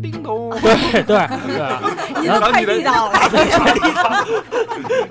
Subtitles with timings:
[0.00, 1.18] 叮咚，对对对，
[2.22, 3.12] 你的快递到了，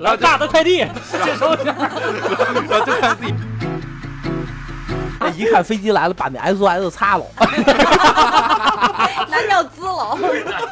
[0.00, 1.72] 来大的快递，接收一下。
[2.68, 3.34] 然后就看自己
[5.36, 7.24] 一看飞机来了，把那 SOS 擦了。
[9.30, 10.18] 那尿滋了，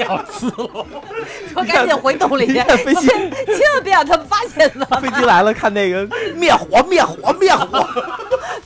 [0.01, 0.87] 要滋了！
[1.55, 5.09] 说赶紧回洞里去，一看飞机千千万别让他们发现咱飞。
[5.11, 6.05] 机来了，看那个
[6.35, 7.87] 灭火灭火灭火。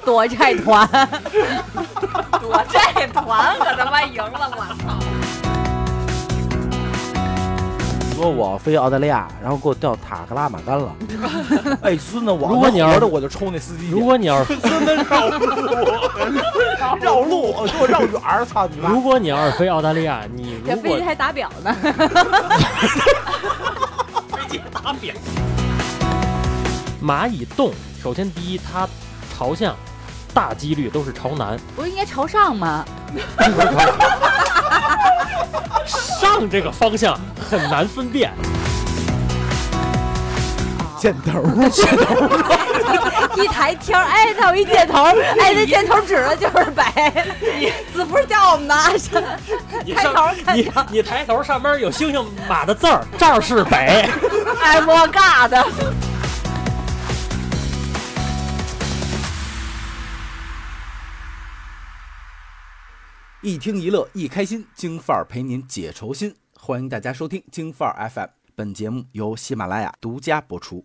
[0.05, 0.89] 躲债团，
[2.41, 4.98] 躲债团可他妈赢了，我操！
[8.14, 10.94] 说我飞澳大利亚，然后给我调塔克拉玛干了。
[11.82, 13.91] 哎，孙子，我如果你要是我就抽那司机。
[13.91, 15.46] 如果你要是 孙子绕路，
[17.00, 18.89] 绕路，给我绕远儿，操你妈！
[18.89, 21.75] 如果你要是飞澳大利亚，你如果这飞机还打表呢，
[27.03, 28.89] 蚂蚁洞，首先第一，它
[29.36, 29.75] 朝向
[30.35, 32.84] 大几率都是朝南，不是应该朝上吗？
[36.20, 37.19] 上这个方向
[37.50, 38.33] 很难分辨。
[40.98, 42.14] 箭头，箭 头
[43.42, 45.03] 一抬天儿，哎，它有一箭头，
[45.41, 46.83] 哎，那箭头指的就是北。
[47.92, 49.20] 子福叫我们拿上，
[49.84, 54.08] 你抬头上你你抬头上面有星星马的字儿，这儿是北。
[54.62, 55.66] 哎，我尬的。
[63.44, 66.32] 一听一乐一开心，京范儿陪您解愁心。
[66.56, 70.84] 欢迎大家收听京范儿 FM，本节目由喜马拉雅独家播出。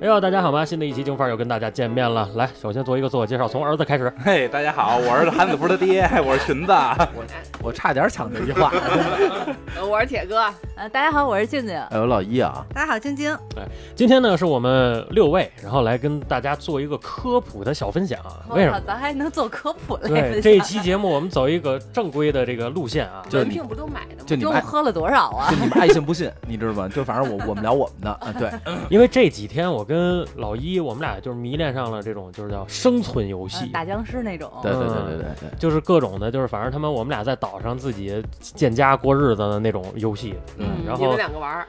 [0.00, 0.64] 哎呦，大家好吗？
[0.64, 2.30] 新的一期京范儿又跟大家见面了。
[2.36, 4.14] 来，首先做一个自我介绍，从儿子开始。
[4.24, 6.72] 嘿，大家好，我是韩子福的爹，我是裙子。
[7.60, 8.70] 我差点抢这句话。
[9.82, 11.76] 我是铁哥，呃，大家好，我是静静。
[11.76, 13.30] 哎我，老一啊，大家好，晶晶。
[13.56, 18.18] 哎今天呢是我们六位，然后来跟大家做一个科普的小分享。
[18.48, 18.80] 为什么？
[18.86, 20.60] 咱还能做科普类对，这一？
[20.60, 23.22] 期节目我们走一个正规的这个路线啊。
[23.28, 24.24] 就是你门票不都买的吗？
[24.26, 25.56] 就你们爱，中午喝了多少啊就？
[25.56, 26.88] 你们爱信不信，你知道吗？
[26.88, 28.50] 就反正我我们聊我们的啊，对，
[28.88, 34.50] 因为这几天我跟老一，我们俩就是迷恋上了这种就是叫生存游戏，打僵尸那种。
[34.62, 35.58] 对对对对对对。
[35.58, 40.34] 就是各种的，就是反正他们我们俩在岛上自己建家过日子的那种游戏。
[40.56, 41.66] 嗯你们然后两个玩儿，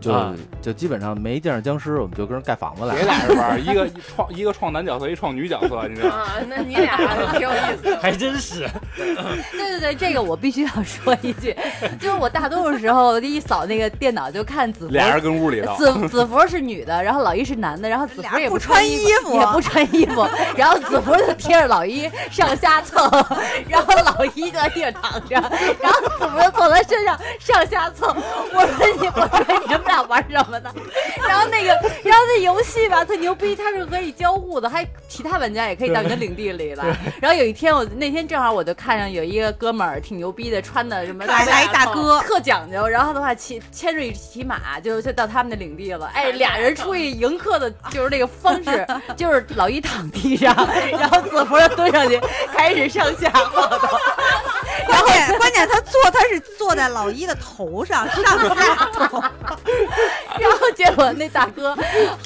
[0.00, 3.12] 就啊就基本上没见着僵尸，我们就跟人盖房子来别了。
[3.12, 6.16] 俩人玩儿， 一个创一个创男角色，一创女角色，你知道吗？
[6.16, 6.96] 啊，那你俩
[7.32, 7.98] 挺有意思的。
[8.02, 9.14] 还真是， 对
[9.52, 11.56] 对对，这个我必须要说一句，
[12.00, 14.92] 就是我大多数时候一扫那个电脑就看子服。
[14.92, 20.26] 俩人跟屋里头，子子服是女的，然后老一是男的，然后子服也不穿穿衣服也不穿衣服，
[20.56, 23.08] 然后子服就贴着老一上下蹭，
[23.68, 25.36] 然后老一就在地上躺着，
[25.80, 28.14] 然后子服就坐他身上上下蹭。
[28.54, 30.72] 我说你，我说你们俩玩什么呢？
[31.28, 31.68] 然后那个，
[32.04, 36.84] 然后那游戏吧特牛逼，它是可以交互的，还其他玩家也可以到你的领地里来。
[37.20, 42.86] 然后有一天我那天正好我就看上有一个哥们儿挺牛逼的，穿的什么来来大哥特讲究。
[42.86, 46.10] 然后的话骑牵着一匹马就就到他们的领地了。
[46.14, 50.54] 哎，俩人出去迎客的就是那个方式，就是老一躺地上，
[50.92, 52.20] 然后子福就蹲上去
[52.54, 53.88] 开始上下晃动。
[54.88, 58.06] 关键关键他坐他是坐在老一的头上
[60.38, 61.76] 然后结果那大哥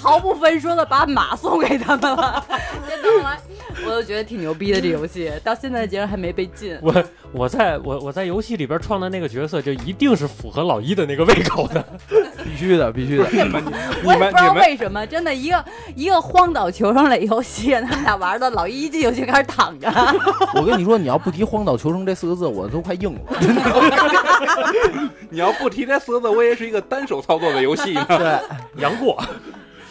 [0.02, 2.44] 毫不分说的把马送给他们了，
[3.84, 6.78] 我都觉得挺牛逼的这游戏，到现在竟然还没被禁。
[6.80, 11.84] 我我在我我在游戏里边创的那个角色，就一定是符合老一的那个胃口的。
[12.44, 13.28] 必须的，必须的。
[13.30, 13.62] 你们
[14.04, 15.64] 我也不知道你们你们为什么，真的一个
[15.94, 19.90] 一个荒岛求生类游戏，他们俩玩的，老一一进游戏开始躺着。
[20.54, 23.20] 我跟你说，你要不提“荒岛求生”这四个字，我都快硬了。
[25.28, 28.06] 你要不提这四个字，我也是一个单手操作的游戏呢。
[28.08, 28.38] 对，
[28.80, 29.20] 杨过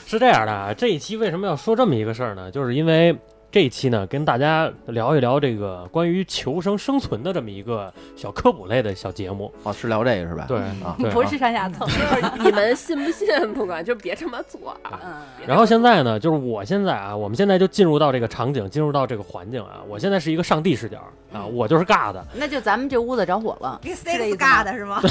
[0.07, 2.49] 是这样的啊，这一期为什么要说这么一个事儿呢？
[2.49, 3.15] 就是因为
[3.55, 9.49] 这一期呢，跟大家聊一聊这个关于求生生存的这么一个小科普类的小节目。
[9.63, 10.43] 哦，是聊这个是吧？
[10.45, 11.87] 对啊，对不是上下层。
[11.87, 14.99] 就 是你们信不信不管，就别这么做啊。
[15.01, 15.13] 嗯，
[15.47, 20.97] 然后现在呢，就是我现在啊，我们现在就进入到这个场景，进入到这个环境啊，我现在是一个上帝视角
[21.31, 25.01] 啊，我就是尬的，那就咱们这屋子着火了，给是这意 six 思吗嘎的是吗？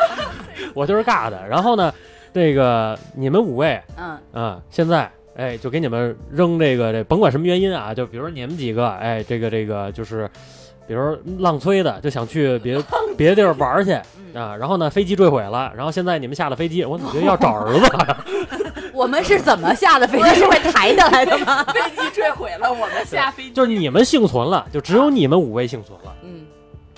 [0.72, 1.46] 我就是尬的。
[1.46, 1.92] 然后呢，
[2.32, 10.30] 这个你们五位嗯，啊，现在哎，就给你们扔这个这，甭管什么原因啊，就比如说你们几个，哎，这个这个就是，
[10.86, 12.80] 比如浪催的就想去别
[13.16, 13.92] 别的地儿玩去
[14.34, 17.90] 嗯啊，然后呢飞机坠毁了，然后现在你们下了飞机，我怎么觉得要找儿子？
[18.94, 20.34] 我们是怎么下的飞机？
[20.36, 21.64] 是会抬下来的吗？
[21.74, 23.50] 飞机坠毁了，我们下飞机。
[23.50, 26.14] 就是你们幸存了，就只有你们五位幸存了。
[26.22, 26.46] 嗯，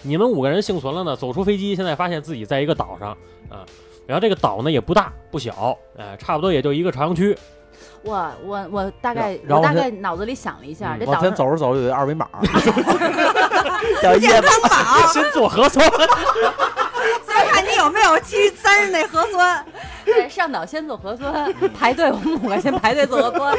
[0.03, 3.13] 你们五个人幸存了呢，走出飞机，现在发现自己在一个岛上
[3.49, 3.65] 啊，
[4.07, 7.35] 然后这个岛呢也不大不小，哎，差不多也就一个朝阳区。
[8.07, 12.29] 我我我大概然后我大概脑子里想了一下，嗯这岛上往前走着走有一个二维码，
[14.03, 14.49] 叫椰子。
[15.13, 15.85] 先做核酸，
[17.27, 19.65] 先看你有没有七三日内核酸。
[20.05, 23.57] 对上岛先做核酸，排队我们五个先排队做核酸，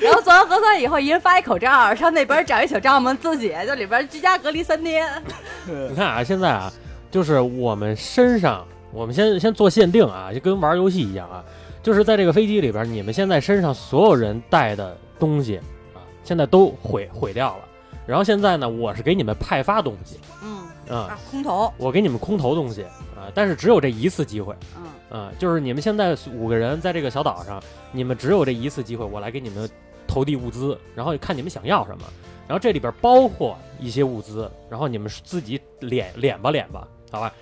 [0.00, 5.06] 然后做完核酸以后，一人发一口罩，上那边找一小帐篷自己就里边居家隔离三天。
[5.68, 6.72] 你看啊，现在啊，
[7.10, 11.44] 就是我们身上，我们先先做限定啊，就跟玩游戏一样啊，
[11.82, 15.56] 就是在这个飞机里边，你们现在身上所有人带的东西
[15.94, 17.64] 啊，现在都毁毁掉了。
[18.06, 22.82] 然后现在呢，我是给你们派发东西嗯啊，啊，空投，我给你们空投东西
[23.14, 27.62] 啊，但是只有这一次机会嗯，啊，就是你们现在五个人在这个小岛上，
[27.92, 29.68] 你们只有这一次机会，我来给你们
[30.08, 32.04] 投递物资，然后看你们想要什么。
[32.48, 37.32] 然后这里边包括一些物资，然后你们自己敛敛吧敛吧，好吧。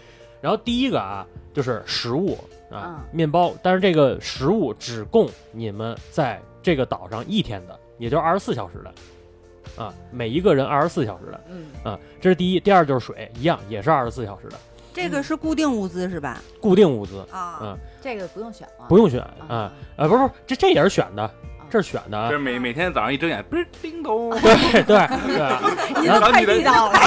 [0.43, 2.37] 然后第一个啊，就是食物
[2.71, 3.09] 啊，嗯。
[3.13, 12.61] 面包，但是这个食物只供你们在这个岛上一天的，也就是二十四小时的，啊，每一个人二十四小时的，嗯，啊，这是第一。
[12.61, 14.59] 第二就是水，一样也是二十四小时的，
[14.93, 16.41] 这个是固定物资是吧？
[16.61, 21.31] 固定物资，啊，嗯，这个不用选了，不用选啊，啊，不是不是，这这也是选的，
[21.71, 22.29] 这是选的啊。
[22.29, 25.07] 就是，每每天早上一睁眼，不是叮咚，对对。
[25.27, 25.37] 对，
[26.07, 26.99] 然后你的，到了，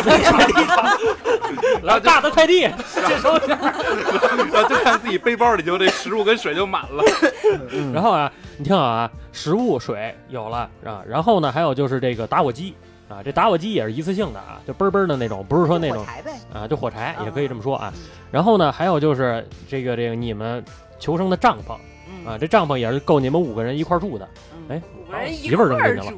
[1.83, 7.03] 然后大的快递，这时候，然后就看自己背包里就这食物跟水就满了。
[7.93, 12.75] 然后啊，你听好啊，食物、水有了啊，然后呢，还有就是这个打火机
[13.09, 16.05] 啊，这打火机也是一次性的啊，就嘣嘣的那种，不是说那种
[16.53, 17.91] 啊，就火柴也可以这么说啊。
[17.95, 18.01] 嗯。
[18.31, 20.63] 然后呢，还有就是这个这个你们
[20.99, 21.90] 求生的帐篷嗯
[22.25, 24.27] 啊，这帐篷也是够你们五个人一块住的。
[24.53, 26.17] 嗯哎，五个人一媳妇儿扔进去了住，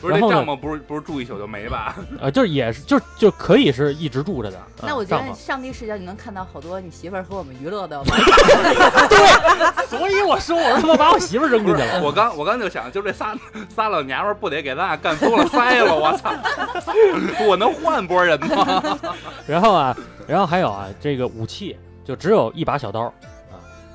[0.00, 1.96] 不是这帐篷不是不是住一宿就没吧？
[2.22, 4.58] 啊，就是也是就就可以是一直住着的。
[4.58, 12.00] 啊那我觉，得上帝视角你能看到好多你媳妇儿和我们娱乐的 对所以我说我他妈把我媳妇儿扔进去了。
[12.02, 13.34] 我刚我刚就想，就这仨
[13.74, 15.94] 仨老娘们儿不得给咱俩干疯了 塞了？
[15.94, 16.30] 我操！
[17.48, 18.98] 我能换波人吗？
[19.48, 19.96] 然后啊，
[20.28, 23.12] 然后还有啊，这个武器就只有一把小刀啊，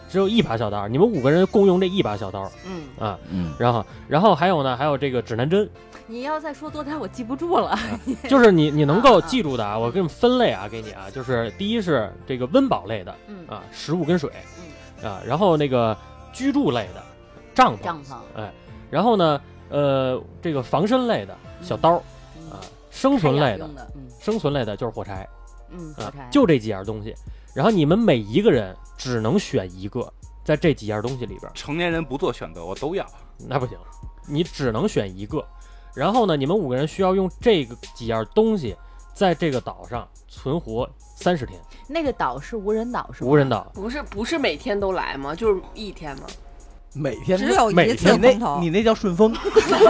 [0.10, 3.18] 只有一把小刀，你们五个人共用这一把小刀嗯，啊。
[3.30, 5.70] 嗯，然后，然后还有呢，还有这个指南针，
[6.08, 7.78] 你要再说多点，我记不住了。
[8.28, 14.32] 就是你你能够记住的啊，我给你们分类啊，给你啊，就是第一是这个温饱类的嗯，啊，食物跟水
[15.02, 15.10] 嗯。
[15.10, 15.96] 啊，然后那个
[16.34, 17.04] 居住类的
[17.54, 18.52] 帐篷，帐篷，哎
[18.90, 19.40] 然后呢，
[19.70, 22.02] 呃，这个防身类的小刀
[22.38, 22.50] 嗯。
[22.50, 22.60] 啊，
[22.90, 23.70] 生存类的
[24.20, 25.28] 生存类的就是火柴
[25.70, 27.14] 嗯，火啊柴，，就这几样东西。
[27.56, 30.12] 然后你们每一个人只能选一个，
[30.44, 33.06] 在这几样东西里边，成年人不做选择，我都要。
[33.48, 33.78] 那不行，
[34.28, 35.46] 你只能选一个。
[35.96, 38.76] 然后呢，你们五个人需要用这个几样东西，
[39.14, 43.30] 在这个岛上存活三十天，那个岛是无人岛是吗？
[43.30, 43.70] 无人岛。
[43.74, 45.34] 不是不是每天都来吗？
[45.34, 46.24] 就是一天吗？
[46.94, 48.70] 每天只有一次你那空投你。
[48.70, 49.36] 那叫顺丰，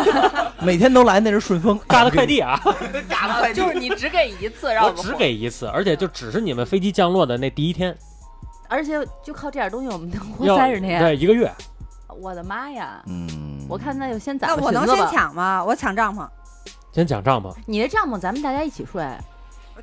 [0.61, 2.59] 每天都来那是顺丰大的快递啊，
[3.55, 7.95] 就是你只给一次，让我只给一次，而且就只是你们飞机降落的那第一天，
[8.67, 11.01] 而且就靠这点东西，我们能活要三十天。
[11.01, 11.51] 对，一个月。
[12.21, 13.01] 我的妈呀！
[13.07, 14.97] 嗯，我看那就先攒那我能先。
[15.07, 15.63] 抢吗？
[15.63, 16.27] 我抢帐篷。
[16.91, 19.01] 先抢帐篷，你的帐篷咱们大家一起睡，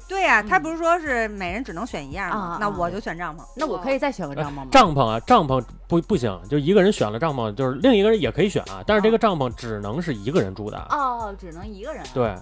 [0.08, 2.58] 对呀、他嗯不是说是每人只能选一样吗？
[2.60, 3.40] 那我就选帐篷。
[3.56, 4.66] 那我可以再选个帐篷吗？
[4.70, 12.02] 帐篷啊，帐篷不不行，就一个人选了帐篷，就是另一个人也可以选啊，但是这个帐篷只能是一个人住的啊，哦，只能一个人。
[12.12, 12.34] 对，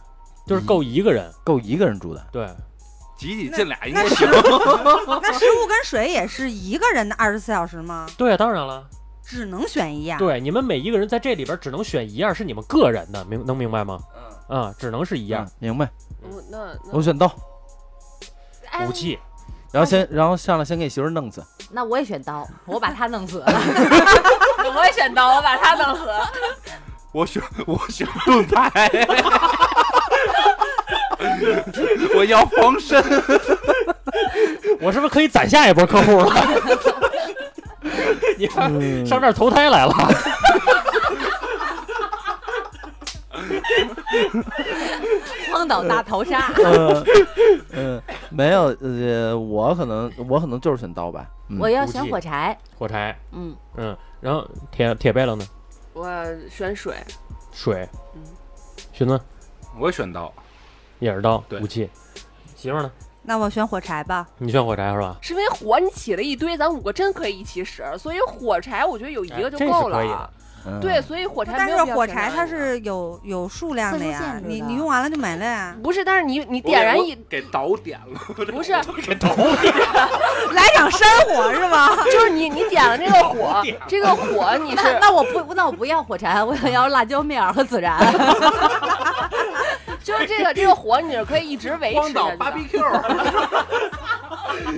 [0.46, 2.48] 就是够一个人，够一个人住的，对，
[3.16, 4.28] 挤挤进俩应该行。
[4.30, 8.06] 那食物跟水也是一个人的二十四小时吗？
[8.16, 8.84] 对啊，当然了，
[9.24, 10.18] 只能选一样。
[10.18, 13.98] 对，你们每一个人在这里边只能选一样是你们个人的，明能明白吗？
[14.46, 15.90] 嗯啊、只能是一样嗯，明白？
[16.20, 16.58] 我那
[16.92, 17.32] 我选刀，哎
[18.80, 19.18] 武器，
[19.72, 23.38] 然后先然后上来先给媳妇儿弄死，那我也选刀，我把他弄死。
[23.46, 23.54] 了
[24.76, 26.08] 我也选刀，我把他弄死。
[27.12, 28.90] 我选我选盾牌，
[32.16, 33.00] 我要防身。
[34.80, 36.32] 我是不是可以攒下一波客户了？
[38.36, 39.94] 你看嗯上这儿投胎来了，
[45.54, 46.52] 荒岛大逃杀。
[46.56, 47.04] 嗯
[47.72, 52.56] 嗯，没有呃，我可能我可能就是选刀吧，嗯我要选火柴。
[52.76, 55.46] 火柴，嗯，嗯，然后铁铁背了呢？
[55.92, 56.06] 我
[56.50, 56.96] 选水，
[57.52, 58.22] 水嗯，
[58.92, 59.20] 寻子
[59.78, 60.32] 我选刀，
[60.98, 61.88] 也是刀，对武器。
[62.56, 62.90] 媳妇呢？
[63.22, 64.26] 那我选火柴吧。
[64.38, 65.16] 你选火柴是吧？
[65.20, 70.30] 是因为火你起了一堆，咱五个真可以一起使，所以火柴我觉得有一个就够了。
[70.80, 75.74] 对，所以火柴但没有是火柴它是有有数量的呀，你你用完了就没了呀。
[75.82, 78.18] 不是，但是你你点燃一给导点了，
[78.52, 78.72] 不是
[79.06, 79.74] 给导点，
[80.54, 81.94] 来场山火是吗？
[82.10, 87.98] 就是你你点了这个火， 这个火你那是那我不那我不要火柴，我想要辣椒面儿和孜然。
[90.02, 92.20] 就是这个这个火你是可以一直维持的。
[92.20, 92.78] BBQ，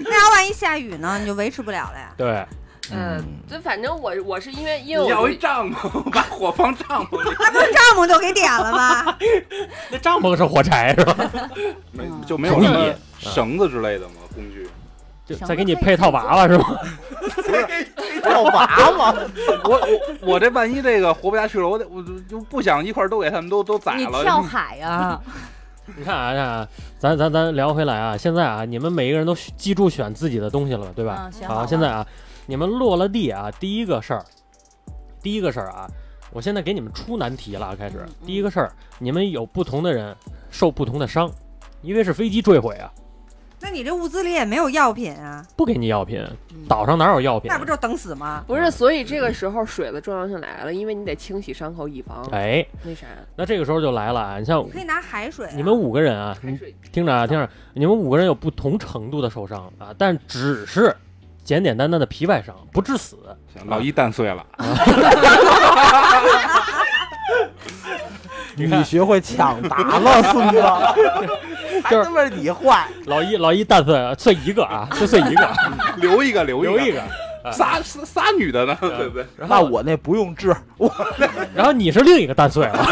[0.05, 2.13] 那要万一下雨呢，你就维持不了了呀。
[2.17, 2.47] 对，
[2.93, 9.17] 嗯，就反正我我是因为因为我一帐篷，把火放帐篷里， 那不是帐篷都给点了吗？
[9.91, 11.15] 那帐篷是火柴是吧？
[11.93, 14.15] 没嗯就没有什么绳子之类的吗？
[14.35, 14.69] 工具？
[15.27, 16.79] 就再给你配套娃娃是吗？
[18.23, 19.15] 套娃娃，
[19.65, 19.89] 我我
[20.35, 24.23] 我这万一这个活不下去了，我得我就就不想一块儿都给他们都都宰你了。
[24.23, 25.19] 跳海呀、
[25.97, 31.17] 你看啊，看啊，咱咱咱聊回来啊，现在啊，你们每一个人都记住选自己的东西了，对吧？
[31.17, 32.07] 好，嗯选好现在啊，
[32.47, 34.25] 你们落了地啊，第一个事儿，
[35.21, 35.91] 第一个事儿啊，
[36.33, 40.17] 我现在给你们出难题了啊，开始第一个事儿，你们有不同的人
[40.51, 41.29] 受不同的伤，
[41.83, 42.89] 因为是飞机坠毁啊，
[43.61, 46.21] 那你这物资里也没有药品啊，不给你药品，
[46.55, 47.59] 嗯岛上哪有药品那？
[47.59, 48.45] 不就等死吗？
[48.47, 55.53] 不是，所以这个时候水的重要性来了，因为你得清洗伤口，以防哎，那啥那这个时候就来了啊，你像你可以拿海水啊。
[55.57, 56.75] 你们五个人啊，你海水。
[56.93, 60.95] 听着啊，听着，你们五个人有不同程度的受伤啊，但只是
[61.47, 63.17] 简简单单的皮外伤，不致死。
[63.55, 64.45] 行老一蛋碎了，
[68.57, 70.61] 你学会抢答了，孙子，
[71.85, 75.49] 还他妈你坏，老一老一蛋碎碎一个啊，就碎一个，
[75.99, 77.01] 留一个留留一个，
[77.53, 79.25] 仨仨仨女的呢，对不对？
[79.47, 80.93] 那我那不用治，我
[81.55, 82.85] 然后你是另一个蛋碎了，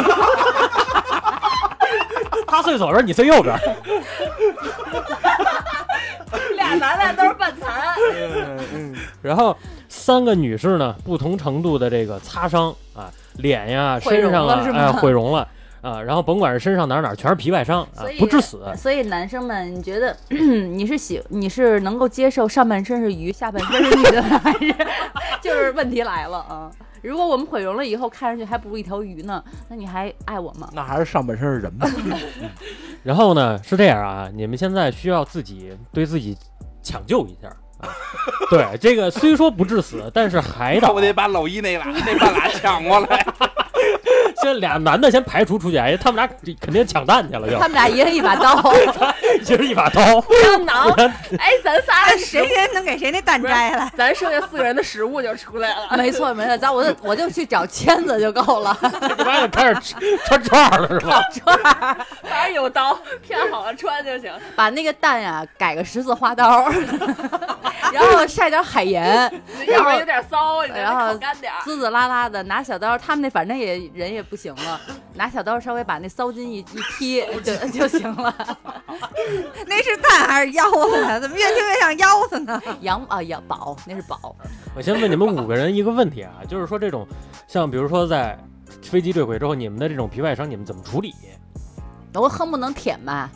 [2.46, 3.58] 他碎左边，你碎右边。
[6.56, 7.34] 俩男的都是
[7.94, 8.92] 半残。
[9.22, 9.56] 然后
[9.88, 15.48] 三个女士呢，不同程度的这个擦伤啊，脸呀、身上啊，哎，毁容了
[15.80, 16.00] 啊。
[16.02, 18.62] 然后甭管是身上哪哪，全是皮外伤啊不致死。
[18.76, 24.74] 所以男生们，你觉得 你是喜你是能够接受上半身是鱼，下半身是女的，还是
[25.42, 26.70] 就是问题来了啊？
[27.02, 30.70] 如果我们毁容了以后，看上去还不如一条鱼呢，那你还爱我吗？
[30.72, 31.86] 那还是上半身是人吧？
[33.04, 36.34] 然后呢，是这样啊，你们现在需要自己对自己
[36.82, 37.56] 抢救一下啊。
[38.50, 43.26] 对，这个虽说不致死，但是还得 我得把老一那俩那半拉抢过来。
[44.44, 46.26] 先俩男的先排除出去，哎，他们俩
[46.60, 48.72] 肯定抢蛋去了，就他们俩一人一把刀，
[49.42, 50.04] 一人一把刀。
[50.20, 50.90] 胶囊，
[51.38, 53.90] 哎，咱仨谁先能给谁那蛋摘下来？
[53.96, 55.96] 咱剩下四个人的食物就出来了。
[55.96, 58.76] 没错没错，咱我就我就去找签子就够了。
[58.82, 59.94] 这帮就开始
[60.26, 61.22] 穿串了，是吧？
[61.32, 64.30] 串反正有刀，片好了穿就行。
[64.54, 66.68] 把那个蛋呀改个十字花刀，
[67.92, 69.30] 然后晒点海盐，
[69.68, 71.52] 要不然有点骚，你得然后干点。
[71.64, 74.80] 滋滋啦啦的拿小刀，他们那反正也人也不行了，
[75.14, 76.64] 拿小刀稍微把那骚筋一一
[76.98, 78.34] 劈 就 就行了。
[79.66, 81.18] 那是蛋还是腰子呀？
[81.20, 82.60] 怎么越听越像腰子呢？
[82.80, 84.34] 羊啊羊宝那是宝，
[84.76, 87.06] 我先问你们五个人一个问题啊，就是说这种
[87.46, 88.38] 像比如说在
[88.82, 91.14] 飞机坠毁之后，你们的这种皮外伤你们怎么处理？
[92.14, 93.30] 我恨不能舔吧，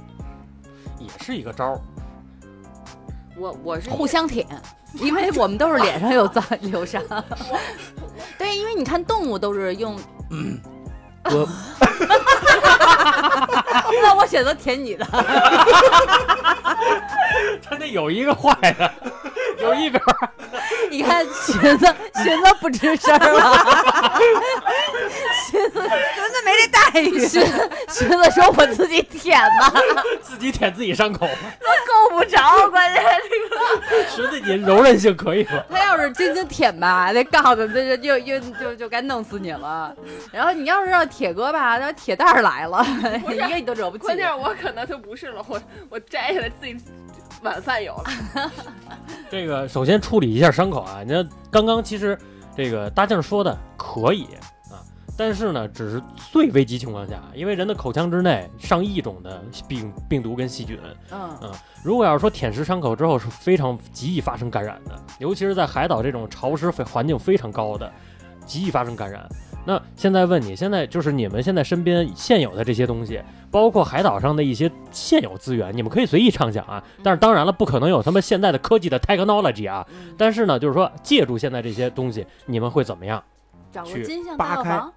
[1.00, 1.80] 也是一个招儿。
[3.36, 4.46] 我我是互相舔，
[4.94, 7.02] 因为我们都是脸上有脏留伤。
[8.36, 9.96] 对，因为你看动物都是用，
[11.30, 11.49] 我
[14.02, 15.04] 那我选择舔你的。
[17.68, 18.90] 他那有一个坏的，
[19.61, 20.30] 有一边儿
[20.90, 23.64] 你看裙子，裙子不吱声了。
[25.50, 27.28] 裙子，寻子没这待遇。
[27.28, 27.42] 裙
[27.92, 29.73] 裙子说：“我自己舔吧，
[30.23, 31.30] 自己舔自己伤口，够
[32.18, 34.04] 不着，关键这个。
[34.10, 35.62] 池子你柔韧性可以吗？
[35.70, 39.94] 他要是轻轻舔吧， 那杠子这就又又就就该弄死你了。
[40.32, 42.84] 然后你要是让铁哥吧，那铁蛋儿来了，
[43.30, 44.04] 一个你都惹不起。
[44.04, 46.76] 关键我可能就不是了，我我摘下来自己
[47.42, 48.50] 晚饭有了。
[49.30, 52.18] 这个首先处理一下伤口啊，你看刚刚其实
[52.56, 54.40] 这个大静说的可以啊，
[55.18, 60.78] 但是呢，只是最危急情况下，因为人的口腔之内上亿种的病病毒跟细菌，
[61.10, 61.37] 嗯，
[61.82, 67.92] 如果要是说舔舐伤口之后是非常极易发生感染的，尤其是在海岛这种潮湿环境非常高的，
[68.46, 69.28] 极易发生感染。
[69.66, 73.20] 那现在问你，现在就是你们现在身边现有的这些东西，
[73.50, 76.82] 包括海岛上的一些现有资源，你们可以随意畅想啊。
[77.02, 79.84] 但是当然了，不可能有他们现在的科技的 technology 啊。
[79.90, 83.20] 嗯但是呢，就是说借助现在这些东西，你们会怎么样？
[83.70, 84.92] 找个去金像扒开大药房，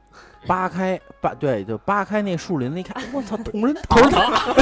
[0.48, 4.56] 扒开扒对，就扒开那树林子一看， 我操，同仁头堂，糖，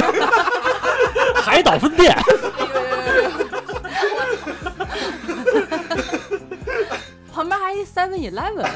[1.42, 2.14] 海岛分店，
[7.32, 8.68] 旁边还一 Seven Eleven，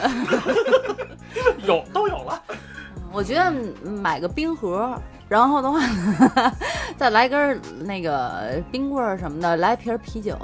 [1.66, 2.42] 有都有了。
[3.12, 3.52] 我觉得
[3.88, 4.92] 买个冰盒，
[5.28, 6.52] 然后的话呢，
[6.96, 10.36] 再来根儿那个冰棍儿什么的，来瓶啤酒，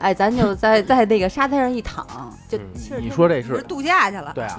[0.00, 2.04] 哎，咱就在在那个沙滩上一躺，
[2.48, 2.74] 就嗯。
[2.74, 4.58] 气儿你说这是是度假去了，对啊，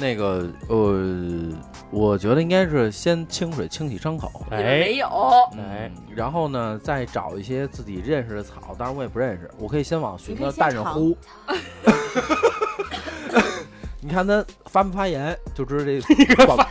[0.00, 1.52] 那个呃，
[1.90, 5.06] 我觉得应该是先清水清洗伤口，没有，
[5.58, 11.16] 哎嗯，然后呢再找一些自己认识的草，当然我也不认识，我可以先往寻子你可以先尝蛋上呼。
[14.00, 16.00] 你看它发没发炎，就知道这
[16.46, 16.56] 广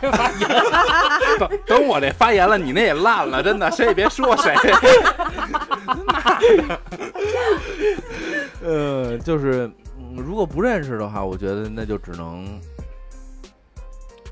[1.38, 4.54] 等等我这发言了，你那也烂了，真的，谁也别说谁。
[8.64, 12.58] 呃，就是、嗯、如果不认识的话，我觉得那就只能，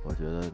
[0.06, 0.48] 我觉得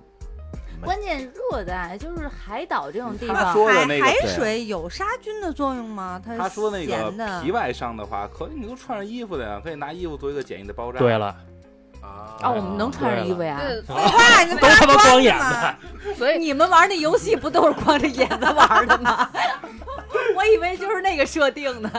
[0.83, 6.21] 关键热带就是海岛这种地方，说的那个海对水有杀菌的作用吗？
[6.25, 10.99] 它他说那个咸的皮外伤的话，可以你都穿上衣服的呀，可以拿衣服做一个简易的包扎。
[10.99, 11.37] 对了，
[12.03, 13.61] 啊啊，我们能穿上衣服呀？
[13.61, 15.77] 对，废话，你都他妈光眼的
[16.09, 19.31] 的，所以你们玩那游戏不都是光着眼子玩的吗？
[20.37, 21.91] 我以为就是那个设定呢，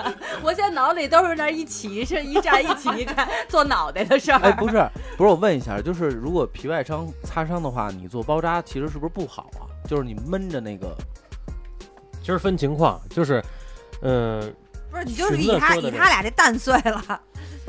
[0.41, 4.39] 我现在脑子里都是那一起是一站一起一站做脑袋的事儿。
[4.39, 4.73] 哎，不是，
[5.17, 9.65] 不是，我问一下，就是如果皮外伤擦伤的话，你做包扎其实是不是不好啊？
[9.87, 10.95] 就是你闷着那个，
[12.21, 13.43] 其实分情况，就是，
[14.01, 14.41] 呃，
[14.91, 17.21] 不是你就是以他以他俩这蛋碎了，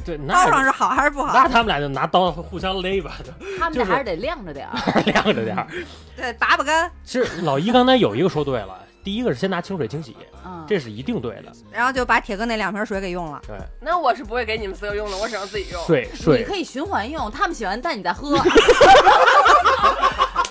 [0.04, 1.48] 对，包那上是好还是不好那？
[1.48, 3.12] 他们俩就拿刀互相勒吧，
[3.58, 4.72] 他们就是俩还是得晾着点儿。
[5.06, 5.66] 晾着点儿。
[6.16, 11.52] 对，拔拔干，其实老一刚才有一个说对了，第一个是先拿清水清洗，嗯，这是一定对的。
[11.72, 13.40] 然后就把铁哥那两瓶水给用了。
[13.46, 15.80] 对，那我是不会给你们四个用的，我只能自己用。
[15.82, 18.38] 你水水可以循环用，他们洗完蛋你再喝。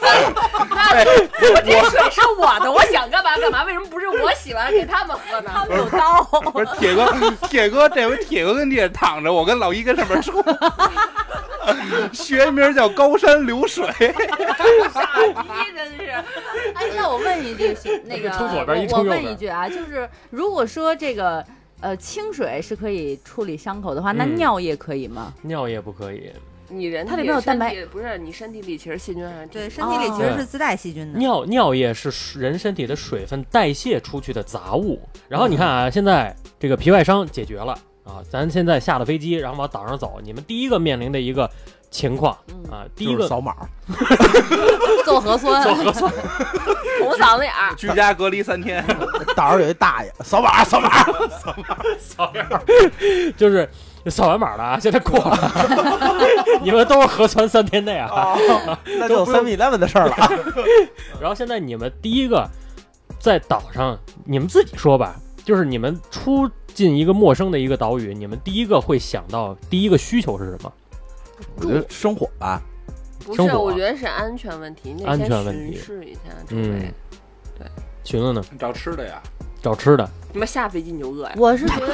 [0.03, 5.51] 我这水是我的，我想干嘛干嘛，为什么不是我洗完给他们喝呢？
[5.53, 6.23] 他们有刀。
[6.51, 10.43] 不是铁哥，铁哥这回铁哥跟地下躺着，我跟老一跟上面冲。
[12.11, 13.85] 学名叫高山流水，
[14.93, 16.11] 傻逼，真是。
[16.73, 21.43] 哎，那我问一句，那个冲左边一我问一句啊，就是如果说这个
[21.79, 25.33] 呃清水是可以处理伤口的话，那嗯尿液可以吗？
[25.43, 26.31] 尿液不可以，
[26.73, 31.19] 你人它里面有蛋白不是你身体里其实细菌还是对，身体里其实是自带细菌的。
[31.19, 34.99] 尿尿液是人身体的水分代谢出去的杂物。
[35.29, 41.49] 然后你看啊，现在这个皮外伤解决了啊，咱现在下了飞机，然后往岛上走，你们第一个面临的一个
[41.91, 43.55] 情况嗯，啊，第一个扫码，
[45.05, 46.11] 做核酸，做核酸，
[46.99, 47.75] 捅嗓子眼儿。
[47.75, 48.83] 居家隔离三天。
[49.35, 50.89] 岛上有一大爷扫码扫码，
[51.29, 52.61] 扫码，扫码，
[53.37, 53.67] 就是
[54.09, 55.51] 扫完码了啊，现在过了，
[56.61, 58.35] 你们都是核酸三天内啊。
[58.99, 60.15] 那就 Seven Eleven 的事儿了。
[61.21, 62.47] 然后现在你们第一个
[63.19, 70.71] 在岛上，你们自己说吧，就是你们出进一个陌生的一个岛屿，你们第一个会想到第一个需求是什么？
[71.57, 72.61] 我觉得生火吧，
[73.25, 76.93] 不是，我觉得是安全问题，你得安先全问题巡视一下周嗯
[77.57, 77.67] 对。
[78.03, 78.43] 寻思呢？
[78.59, 79.21] 找吃的呀，
[79.61, 81.33] 找吃的，他妈下飞机你就饿呀？
[81.37, 81.87] 我是觉得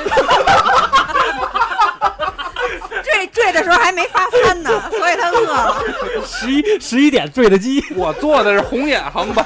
[3.04, 5.84] 坠坠的时候还没发餐呢，所以他饿了。
[6.26, 9.46] 十一十一点坠的机， 我坐的是红眼航班，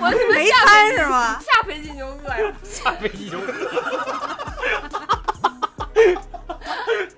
[0.00, 1.38] 我是没餐是吗？
[1.40, 2.52] 下飞机你就饿呀？
[2.64, 3.46] 下飞机就就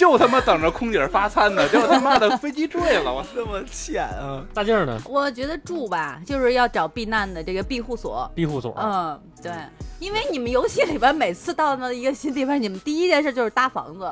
[0.00, 4.42] 就他妈等着空姐发餐呢， 结果他妈的飞机坠了，我这么欠啊！
[4.54, 4.98] 大劲儿呢？
[5.04, 8.26] 我觉得住吧，就是要找避难的这个庇护所。
[8.34, 9.52] 庇护所，嗯，对，
[9.98, 14.10] 因为你们游戏里边每次到那一个新地方，你们第一件事就是搭房子，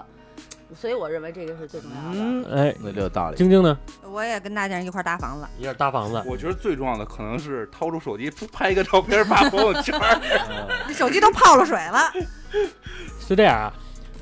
[0.79, 2.20] 所以我认为这个是最重要的。
[2.20, 3.38] 嗯，哎，那这有道理。
[3.38, 3.74] 晶晶呢？
[4.03, 5.46] 我也跟大家人一块搭房子。
[5.59, 9.98] 一块搭房子，我觉得最重要的可能是掏出手机拍一个照片发朋友圈
[10.92, 12.12] 手机都泡了水了，
[13.27, 13.72] 是这样啊。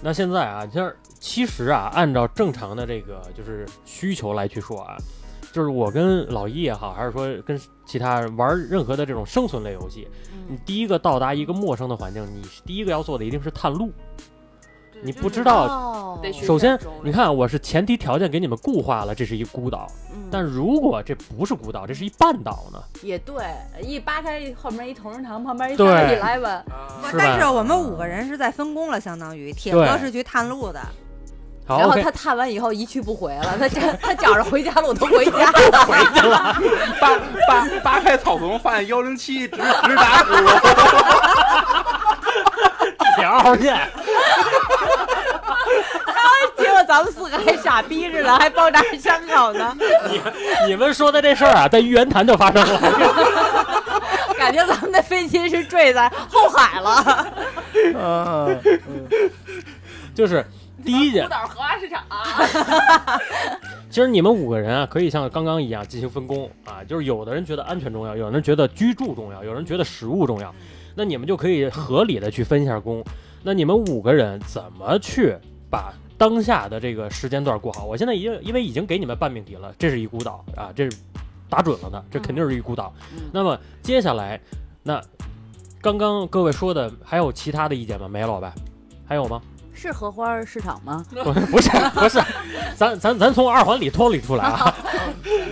[0.02, 4.96] 那现在啊，就是其实啊，按照正常的这个就是需求来去说啊，
[5.52, 10.06] 就是我跟老一也好，还是说跟其他人玩任何的这种生存类游戏，
[10.48, 13.90] 你嗯，第一个到达一个陌生的环境，你第一个要做的一定是探路。
[15.02, 19.86] 你不知道，首先你看我是前提条件给你们固化了，这是一孤岛。
[20.12, 22.82] 嗯但如果这不是孤岛，这是一半岛呢？
[23.00, 23.44] 也对，
[23.80, 26.62] 一扒开后面一同仁堂，旁边一对 Seven Eleven，
[27.16, 30.80] 但是我们五个人是在分工了，相当于铁哥是去探路的，
[31.68, 35.52] 然后他探完以后一去不回了，他这他觉着回家了，我都回家了。
[35.86, 36.56] 回去了。
[37.00, 40.24] 扒扒扒开草丛，发现幺零七直直达
[43.16, 43.24] 鼓楼。
[43.24, 43.88] 铁二号线，
[46.56, 49.76] 结果咱们四个还傻逼似的，还包扎伤口呢，
[50.08, 50.20] 你
[50.68, 52.80] 你们说的这事儿啊，在玉渊潭就发生了。
[54.38, 57.26] 感觉咱们的飞机是坠在后海了。
[57.94, 58.60] 嗯，
[60.14, 60.46] 就是
[60.84, 62.22] 第一件孤，岛荷花市场啊，
[63.90, 70.54] 其实你们五个人啊，可以像刚刚一样进行分工啊，就是有的人觉得安全重要，有人觉得居住重要，有人觉得食物重要，
[70.96, 73.04] 那你们就可以合理的去分一下工。
[73.44, 75.36] 那你们五个人怎么去
[75.70, 77.84] 把当下的这个时间段过好？
[77.84, 80.96] 我现在已经因为已经给你们半命题了，这是一孤岛啊，这是
[81.48, 82.92] 打准了的，这肯定是一孤岛。
[83.14, 84.40] 嗯那么接下来，
[84.82, 85.00] 那
[85.80, 88.08] 刚刚各位说的还有其他的意见吗？
[88.08, 88.54] 没了吧？
[89.06, 89.40] 还有吗？
[89.76, 91.04] 是荷花市场吗？
[91.22, 92.18] 不 不是不是，
[92.76, 94.74] 咱咱咱从二环里脱离出来啊！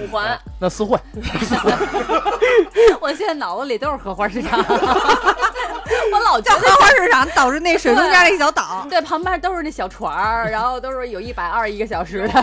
[0.03, 0.99] 五环那四惠
[3.01, 8.87] 我现在脑子里都是荷花市场，我老叫荷花市场，导致那水中间一小岛。
[8.89, 12.41] 对旁边都是那小船儿，然后都是有一百二一个小时的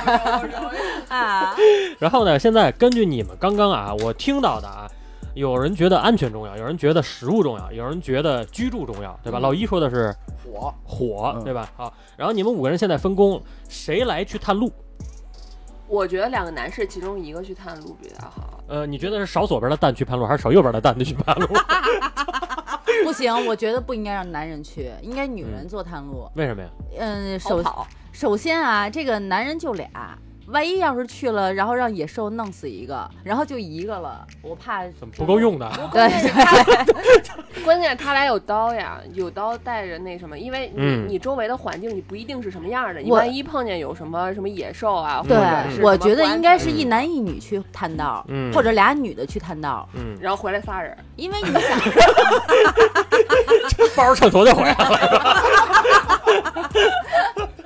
[1.10, 1.56] 啊。
[2.00, 4.88] 然后呢，现在根据你们刚刚啊，我听到的啊，
[5.34, 9.39] 有人觉得安全重要，有人觉得食物重要，有人觉得居住重要，对吧？
[9.39, 10.13] 嗯老一说的是
[10.44, 11.72] 火，火，嗯对吧？
[11.76, 14.72] 好，然后你们五个人现在分工，谁来去探路？
[15.88, 18.63] 我觉得两个男士其中一个去探路比较好。
[18.67, 21.48] 呃，你觉得是少左边的蛋去探路，还是少右边的蛋去探路？
[23.04, 26.30] 不行，我觉得不应该让男人去，应该女人做探路。
[26.36, 26.70] 为什么呀？
[27.00, 27.63] 嗯，首，
[28.12, 29.89] 首先啊，这个男人就俩，
[30.52, 35.72] 万一要是去了，然后让野兽弄死一个，然后就一个了，我怕怎么不够用的？
[35.92, 41.08] 对对， 关键他俩有刀呀，有刀带着那什么，因为你、嗯。
[41.08, 48.52] 你周围的环境你不一定是什么样的，你万一碰见有什么什么野兽啊，或对者是，我觉得应该是一男一女去探道，嗯。
[48.54, 51.80] 或者俩女的去探道，嗯，然后回来仨人，因为你想，
[53.96, 55.44] 包上头就回来了。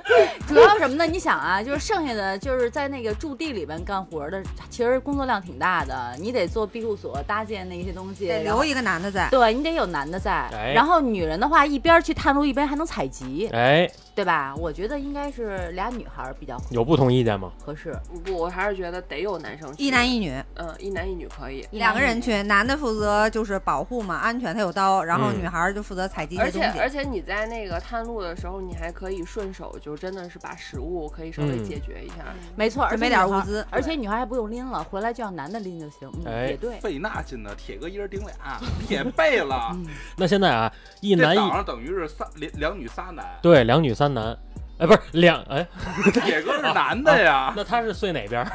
[0.46, 1.04] 主要什么呢？
[1.06, 10.72] 你想啊，就是剩下的就是在那个驻地里边干活的，其实工作量挺大的，你得做庇护所、搭建那些东西，得留一个男的在，对你得有男的在，哎。
[10.72, 14.54] 然后女人的话一边去探路一边还能采集，哎，对吧？
[14.56, 17.52] 我觉得应该是俩女孩比较有不同意见吗？
[17.62, 17.94] 合适。
[18.24, 21.64] 不，我还是觉得得有男生去，一男一女，嗯，一男一女可以。
[21.72, 26.64] 两个人去，男的负责就是保护嘛，安全，他有刀，然后嗯女孩就负责采集一而且。
[26.80, 32.14] 而且你在那个探路的时候，你还可以顺手就真的是把食物可以稍微嗯解决一下。
[32.56, 36.10] 没错，准备点物资而且女孩还不用拎了，回来就让男的拎就行。
[36.24, 36.80] 嗯，哎也对。
[36.80, 39.72] 费那劲呢，铁哥一人顶俩，铁背了。
[39.74, 44.36] 嗯， 那现在啊，一男一这岛上等于是三两两女仨男，对两女三男，
[44.78, 45.66] 哎，不是两哎，
[46.14, 47.52] 铁哥是男的呀。
[47.56, 48.46] 那他是睡哪边？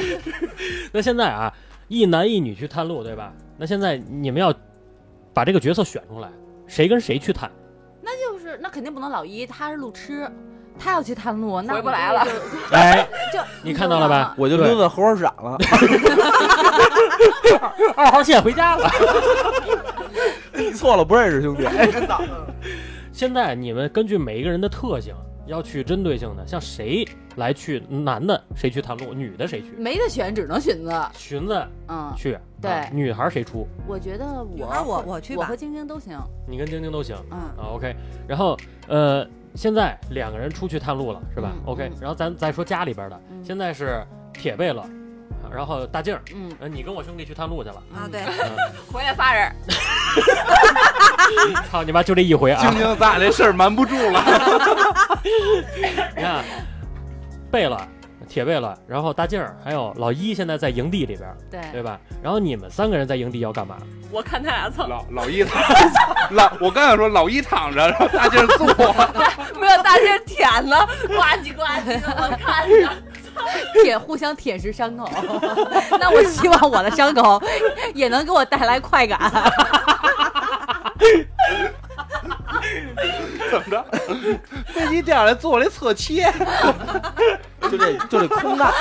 [0.90, 1.52] 那现在啊，
[1.88, 3.30] 一男一女去探路，对吧？
[3.58, 4.54] 那现在你们要
[5.34, 6.30] 把这个角色选出来，
[6.66, 7.50] 谁跟谁去探？
[8.00, 10.26] 那就是那肯定不能老一，他是路痴，
[10.78, 12.26] 他要去探路，那回不来了。
[12.72, 14.34] 哎， 就你看到了吧？
[14.38, 15.58] 我就溜到荷花市场了。
[17.96, 18.90] 二号线回家了。
[20.54, 21.66] 你错了，不认识兄弟。
[21.66, 22.18] 哎，真的。
[23.20, 25.14] 现在你们根据每一个人的特性，
[25.46, 27.06] 要去针对性的，像谁
[27.36, 29.72] 来去男的谁去探路，女的谁去？
[29.76, 30.90] 没得选，只能寻子。
[31.12, 33.68] 寻子嗯，去，对啊女孩谁出？
[33.86, 36.18] 我觉得我女孩儿我我去吧我和晶晶都行。
[36.48, 37.68] 你跟晶晶都行嗯，啊。
[37.74, 37.94] OK，
[38.26, 38.56] 然后
[38.88, 44.02] 呃，现在两个人出去探路了，是吧嗯？OK，嗯然后咱再说家里边的，嗯现在是
[44.32, 44.82] 铁贝勒，
[45.52, 47.76] 然后大静儿，嗯，呃，你跟我兄弟去探路去了。
[47.94, 48.56] 啊，对，嗯
[48.92, 49.52] 回来仨人，
[51.70, 52.60] 操你妈，就这一回啊！
[52.60, 54.22] 晶晶，咱俩这事儿瞒不住了。
[56.16, 56.44] 你看，
[57.50, 57.76] 贝勒、
[58.28, 61.98] 铁贝勒，然后大静儿，还有老一，现在在营地里边，对对，吧？
[62.22, 63.76] 然后你们三个人在营地要干嘛？
[64.12, 65.62] 我看他俩蹭，老老一躺，
[66.30, 68.66] 老我刚想说老一躺着，然后大静坐。
[69.60, 72.88] 没有大静舔了，呱唧呱唧的，我看着。
[73.82, 75.08] 舔互相舔舐伤口。
[75.98, 77.42] 那我希望我的伤口
[77.94, 79.18] 也能给我带来快感。
[83.50, 83.84] 怎么着？
[84.72, 86.32] 飞机掉下来做了一侧切，
[87.62, 88.72] 就这就这空难，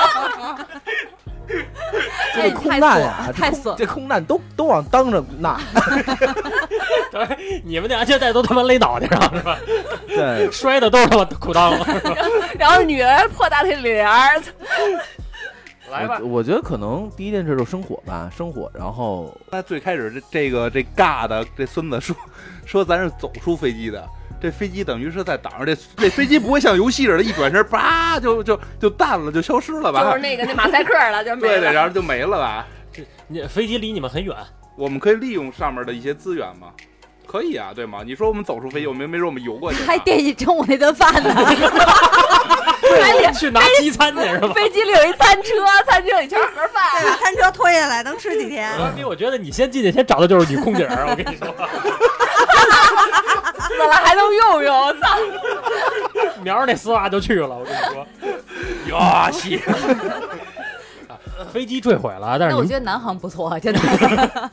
[1.18, 1.18] 就
[2.35, 5.59] 这空难呀，损太损这空难都都往当着纳。
[7.65, 9.57] 你们那安全带都他妈勒脑袋上是吧？
[10.07, 11.85] 对， 摔的都是他妈裤裆了。
[12.57, 14.41] 然后女人破大腿帘儿，
[15.91, 22.15] 来吧我，我觉得可能第一件事就是生火吧，生火，然后那最开始这这个这尬的这孙子说
[22.65, 24.07] 说咱是走出飞机的，
[24.41, 30.03] 这飞机等于是在岛上，这这飞机不会像游戏似的，一转身叭就就就淡了，就消失了吧？
[30.03, 32.65] 就是那个那马赛克了，就没了对对，然后就没了吧？
[33.27, 34.35] 你飞机离你们很远，
[34.75, 36.67] 我们可以利用上面的一些资源吗？
[37.27, 37.99] 可以啊，对吗？
[38.03, 41.29] 你说我们走出飞机，我们没说我们游过去呢，还惦记中午那顿饭呢。
[43.37, 44.51] 去拿机餐去是吧？
[44.53, 45.49] 飞机里有一餐车，
[45.87, 47.05] 餐车里全是盒对，饭。
[47.05, 48.67] 把餐车拖下来能吃几天？
[49.05, 51.05] 我觉得你先进去，先找的就是女空姐儿。
[51.07, 51.47] 我跟你说，
[53.59, 55.17] 死了还能用用，我操！
[56.41, 57.47] 瞄着那丝袜就去了。
[57.49, 58.07] 我跟你说，
[58.87, 59.61] 哟西，
[61.49, 63.79] 飞机坠毁了，但是那我觉得南航不错， 真的。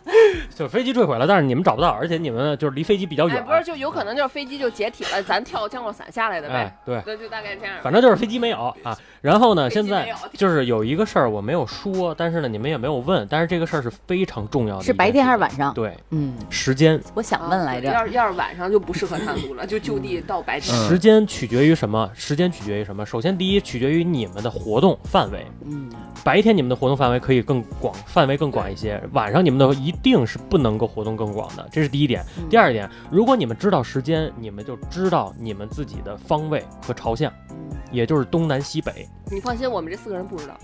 [0.56, 3.44] 就飞机坠毁了，但是你们找不到，而且你们就是离飞机比较哎，远。
[3.44, 7.76] 不是，就有可能就是飞机就解体了，咱跳降落伞下来的呗哎。，对，对，就大概这样。
[7.82, 8.96] 反正就是飞机没有啊。
[9.20, 14.82] 然后呢，现在就是有一个事儿我没有说，但是呢你们也没有问，但是这个事儿是非常重要的。
[14.82, 15.38] 是白天还是？
[15.38, 15.74] 晚上？
[15.74, 17.92] 对，嗯，时间我想问来着。
[17.92, 20.74] 要是要是晚上就不适合探路了，就就地到白天。
[20.74, 22.10] 嗯 时间取决于什么？
[22.14, 23.04] 时间取决于什么？
[23.04, 25.46] 首先，第一取决于你们的活动范围。
[25.64, 25.90] 嗯，
[26.24, 29.02] 白天你们的活动范围可以更广，范围更广一些。
[29.12, 32.24] 晚上你们的一定是不能够活动更广的，这是第一点。
[32.38, 37.56] 嗯第二点，如果你们知道时间，你们就知道你们自己的方位和朝向，嗯
[37.90, 39.08] 也就是东南西北。
[39.30, 40.54] 你放心，我们这四个人不知道，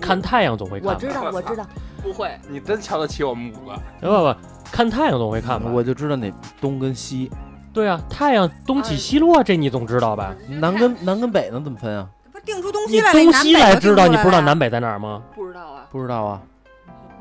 [0.00, 1.66] 看太阳总会看吧，我知道，我知道。
[2.02, 2.30] 不会。
[2.48, 3.74] 你真瞧得起我们五个？
[4.00, 4.36] 不不不，
[4.72, 5.70] 看太阳总会看吧？
[5.70, 7.30] 我就知道哪东跟西，
[7.72, 10.34] 对啊，太阳东起西落，这你总知道吧？
[10.48, 12.08] 南跟南跟北能怎么分啊？
[12.40, 15.22] 不定出东你西来，东西来知道，你不知道南南北在哪儿吗？
[15.34, 16.42] 不知道啊，不知道啊，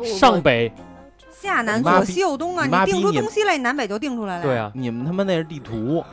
[0.04, 0.72] 上北，
[1.32, 4.44] 下南左西右东啊，你定出东西来，南北就定出来了。
[4.44, 6.04] 对，啊，你们他妈那是地图，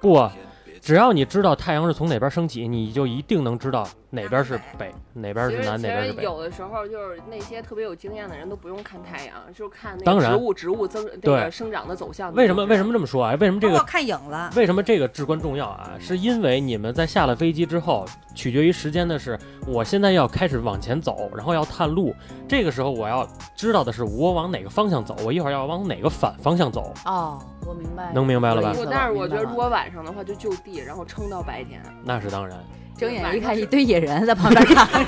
[0.00, 0.32] 不啊，
[0.80, 6.18] 只要你知道太阳是从哪边升起，你就一定能知道哪边是北，哪边是南，其哪边是北。
[6.20, 12.32] 实有的时候就是那些特别有经验的人都不用看太阳，就是看那当然个植物植物增那对个生长的走向。
[12.32, 12.92] 为什么为什么？
[12.92, 13.34] 这么说啊？
[13.38, 14.56] 为什么这个看影子。
[14.56, 15.92] 为什么这个至关重要啊？
[16.00, 22.14] 是因为你们在下了飞机之后，取决于时间的是，我现在要开始往前走，然后要探路。
[22.48, 26.94] 这个时候我要知道的是，我往哪个方向走，我一会儿要往哪个反方向走。
[27.04, 28.10] 哦，我明白。
[28.14, 31.82] 能明白了吧但是我觉得如果晚上的话，就就地，然后撑到白天。
[32.02, 32.58] 那是当然。
[32.98, 34.86] 睁眼一看，一堆野人在旁边看。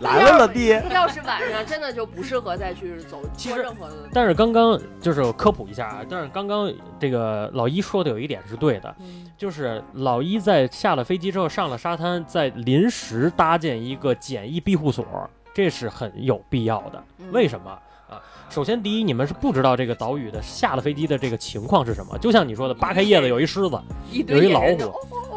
[0.00, 3.94] 来了老弟，要是晚上，真的就不适合再去走其实做任何的。
[4.12, 15.04] 但是刚刚就是我科普一下啊，但是刚刚这个老一说的有一点是对的，嗯就是老一在下了飞机之后上了沙滩，在临时搭建一个简易庇护所，
[15.54, 17.02] 这是很有必要的。
[17.18, 17.80] 嗯为什么啊？
[18.48, 23.78] 首先，第一，你们是不知道这个岛屿的下了飞机的这个情况是什么，就像你说的，扒开叶子有一狮子，
[24.10, 24.92] 一有一老虎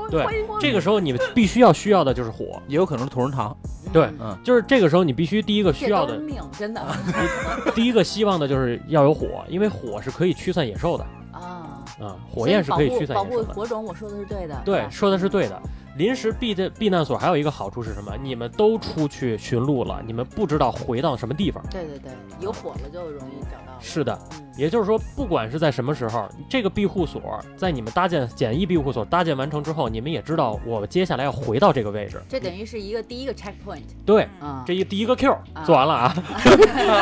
[0.10, 0.26] 对
[0.60, 3.56] 这个时候你们必须要需要的就是火， 也有可能是同仁堂，
[3.94, 6.82] 对嗯，就是这个时候你必须第一个需要的，命，真的
[7.76, 11.66] 第一个希望的就是要有火，因为火是可以驱散野兽的啊。
[12.00, 13.54] 啊，火焰是可以驱散野兽的。
[13.54, 14.62] 火种，我说的是对的。
[14.64, 15.62] 对，说的是对的。
[16.00, 18.16] 临时避的避难所还有一个好处是什么？
[18.24, 21.62] 你们都出去寻路了，你们不知道回到什么地方。
[21.70, 22.10] 对对对，
[22.40, 23.78] 有火了就容易找到。
[23.82, 32.22] 是的，嗯，也就是说，不管是在什么时候，这个庇护所在你们搭建简易庇护所搭建完成之后，你们也知道我接下来要回到这个位置。
[32.30, 34.64] 这等于是一个第一个 checkpoint 对，啊。
[34.66, 36.16] 这一第一个 Q 啊做完了啊。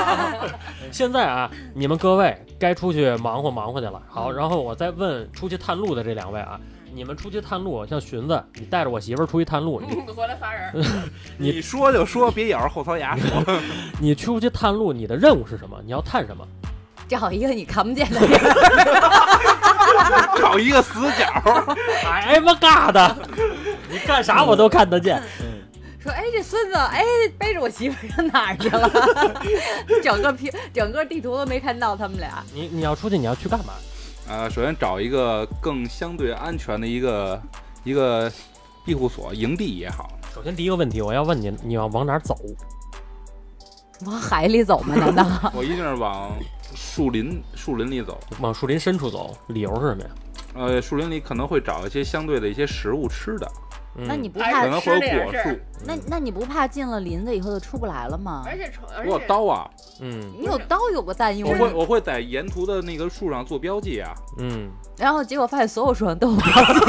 [0.91, 4.01] 现在啊，你们各位该出去忙活忙活去了。
[4.07, 6.59] 好，然后我再问出去探路的这两位啊，
[6.97, 10.73] 你们出去探路，像寻子，你带着我媳妇儿出去探路，你 回来仨人，
[11.37, 13.59] 你你说就说，别咬着后槽牙说。
[14.01, 15.77] 你出去探路，你的任务是什么？
[15.85, 16.43] 你要探什么？
[17.07, 18.39] 找一个你看不见的人，
[20.41, 21.25] 找一个死角，
[22.03, 23.15] 哎妈嘎的，
[23.91, 25.21] 你干啥我都看得见。
[26.01, 27.03] 说哎这孙子哎
[27.37, 28.89] 背着我媳妇儿上哪儿去了？
[30.01, 32.43] 整个平整个地图都没看到他们俩。
[32.55, 33.73] 你你要出去，你要去干嘛？
[34.27, 37.41] 呃，首先找一个更相对安全的一个
[37.83, 38.31] 一个
[38.85, 40.09] 庇护所、营地也好。
[40.35, 42.37] 首先第一个问题，我要问你，你要往哪儿走？
[44.05, 44.95] 往海里走吗？
[44.95, 45.25] 难道？
[45.55, 46.31] 我一定是往
[46.75, 48.19] 树林树林里走。
[48.39, 50.09] 往树林深处走，理由是什么呀？
[50.55, 53.51] 呃，树林里可能会找一些相对的一些食物吃的，
[53.97, 54.67] 嗯那你不哎怕可？
[54.69, 55.49] 能会有吃果树。
[55.85, 58.43] 那那你不怕进了林子以后就出不来了吗？
[58.45, 64.13] 而且成而我有刀啊，嗯你有刀有个担忧我，会我会在沿途的那个树上做标记啊。
[64.39, 66.79] 嗯，然后结果发现所有树上都有标记。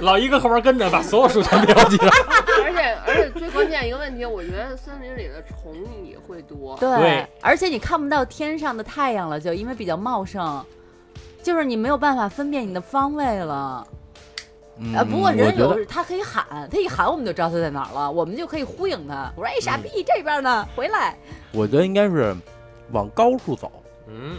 [0.02, 2.10] 老一个后边跟着，把所有树全标记了。
[2.64, 5.72] 而且而且最关键一个问题，我觉得森林里的虫
[6.04, 6.76] 也会多。
[6.78, 10.64] 对，对而且你看不到天上的太阳了，就因为比较茂盛，
[11.42, 13.86] 就是你没有办法分辨你的方位了。
[14.78, 19.32] 嗯呃，不过人有他可以喊，他一喊我们就知道他在哪儿了，我们就可以呼应他。
[19.34, 21.16] 我说：“哎，傻逼，这边呢，回来。
[21.52, 22.36] 我觉得应该是
[22.92, 23.72] 往高处走，
[24.06, 24.38] 嗯，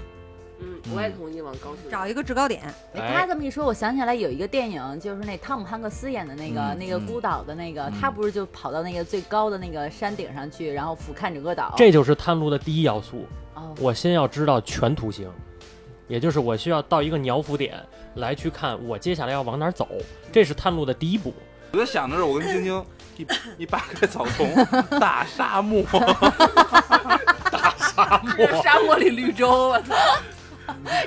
[0.60, 1.90] 嗯，我也同意往高处走。
[1.90, 2.62] 找一个制高点，
[2.94, 11.74] 他这么一说，我想起来有一个电影，就是那汤姆汉克斯演的那个、嗯那个嗯孤岛的那个，嗯他不是就跑到那个最高的那个山顶上去，然后俯瞰整个岛。
[11.76, 13.26] 这就是探路的第一要素。
[13.56, 15.28] 哦，我先要知道全图形，
[16.08, 17.76] 也就是我需要到一个鸟府点
[18.16, 19.88] 来去看我接下来要往哪儿走，
[20.32, 21.34] 这是探路的第一步。
[21.74, 22.86] 我在想的是，我跟晶晶
[23.18, 23.28] 一
[23.64, 24.50] 一扒开草丛，
[25.00, 25.84] 大沙漠，
[27.52, 29.96] 大沙漠沙漠里绿洲，我操！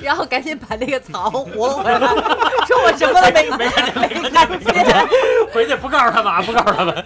[0.01, 1.99] 然后赶紧把那个草 活回来，
[2.67, 5.09] 说我什么都没没没看见。
[5.53, 7.05] 回去不告诉他们啊，不告诉他们。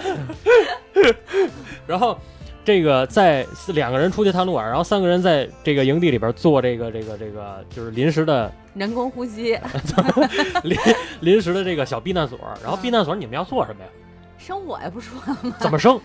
[1.87, 2.18] 然后
[2.64, 9.59] 这个在两个人出去探路啊，然后三个人在这个营地里边做这个这个这个就是临时的人工呼吸，
[10.64, 10.77] 临
[11.20, 12.38] 临时的这个小避难所。
[12.62, 13.88] 然后避难所你们要做什么呀？
[14.38, 15.55] 生火呀，不说了吗？
[15.61, 16.00] 怎么生？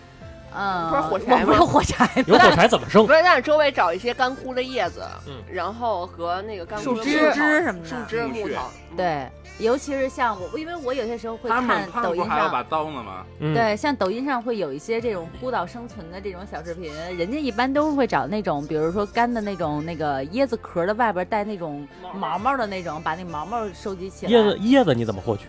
[0.54, 2.24] 嗯，不是火柴不是火柴吗？
[2.26, 3.12] 有火柴怎么生不？
[3.12, 8.54] 是让周围找一些干枯的叶子，嗯然后和那个干枯的树枝树枝什么的树枝、木头，
[8.90, 13.24] 嗯，对，尤其是像我，因为我有些时候会看他们抖音上不还有把，刀呢吗？
[13.40, 25.44] 嗯，对，像抖音上会有一些这种孤岛生存的这种小视频，人家一般都会找那种，比如说干的那种那个椰子壳的外边带那种毛毛的那种，把那毛毛收集起来，椰子椰子你怎么获取？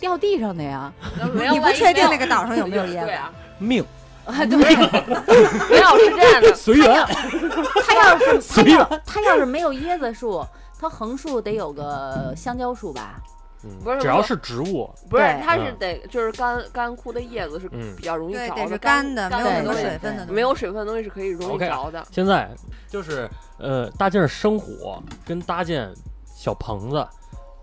[0.00, 0.92] 掉地上的呀，
[1.50, 3.06] 你不确定那个岛上有没有椰子？
[3.06, 3.84] 对啊，命
[4.28, 4.56] 啊，对，
[5.68, 6.86] 没有是这样的，随缘。
[7.86, 10.44] 他要是他要他要是没有椰子树，
[10.78, 13.20] 他横竖得有个香蕉树吧？
[13.64, 20.26] 嗯不是只要是植物，不是对，它是得就是干干枯的叶子是嗯比较容易，着的，得是干的，没有很多水分的。
[20.26, 22.06] 没有水分的东西是可以容易着的。
[22.12, 22.48] 现在
[22.88, 25.92] 就是呃搭建生火跟搭建
[26.36, 27.04] 小棚子，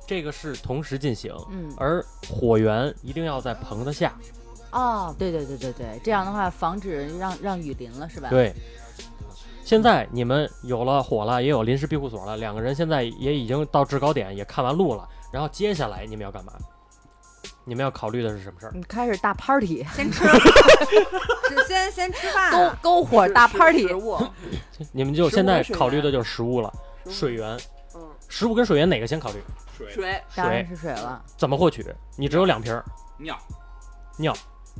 [0.05, 4.13] 这个是同时进行，嗯，而火源一定要在棚子下。
[4.75, 8.29] 哦，对对对对对，这样的话防止让让雨淋了是吧？
[8.29, 8.53] 对。
[9.63, 15.07] 现在你们有了火了，也有临时庇护所了，两个人现在也已经到制高点，也看完路了。
[15.31, 16.53] 然后接下来你们要干嘛？
[17.63, 18.71] 你们要考虑的是什么事儿？
[18.75, 22.77] 你开始大 party，先吃，是 先先吃饭篝啊。
[22.83, 24.19] 篝火大 party，食物，
[24.93, 26.71] 你们就现在考虑的就是食物了，
[27.09, 27.57] 水源、
[27.95, 29.41] 嗯，食物跟水源哪个先考虑？
[29.75, 31.19] 水水当然是水了。
[31.37, 31.83] 怎么获取？
[32.17, 32.85] 你只有两瓶儿
[33.17, 33.35] 尿，
[34.17, 34.31] 尿，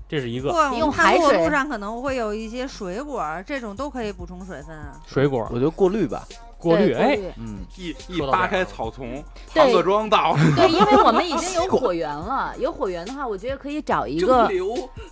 [0.08, 5.02] 这是一，个我们用看路海水路上可能会有一些水果，这种都可以补充水分啊。
[5.08, 6.28] 水果我觉得过滤吧，
[6.66, 6.94] 过滤。
[6.94, 9.24] 哎，嗯，一一扒开草丛，
[9.54, 14.50] 对庞各庄到对，因为我们已经有 火源了，有火源的话，我觉得可以找一个，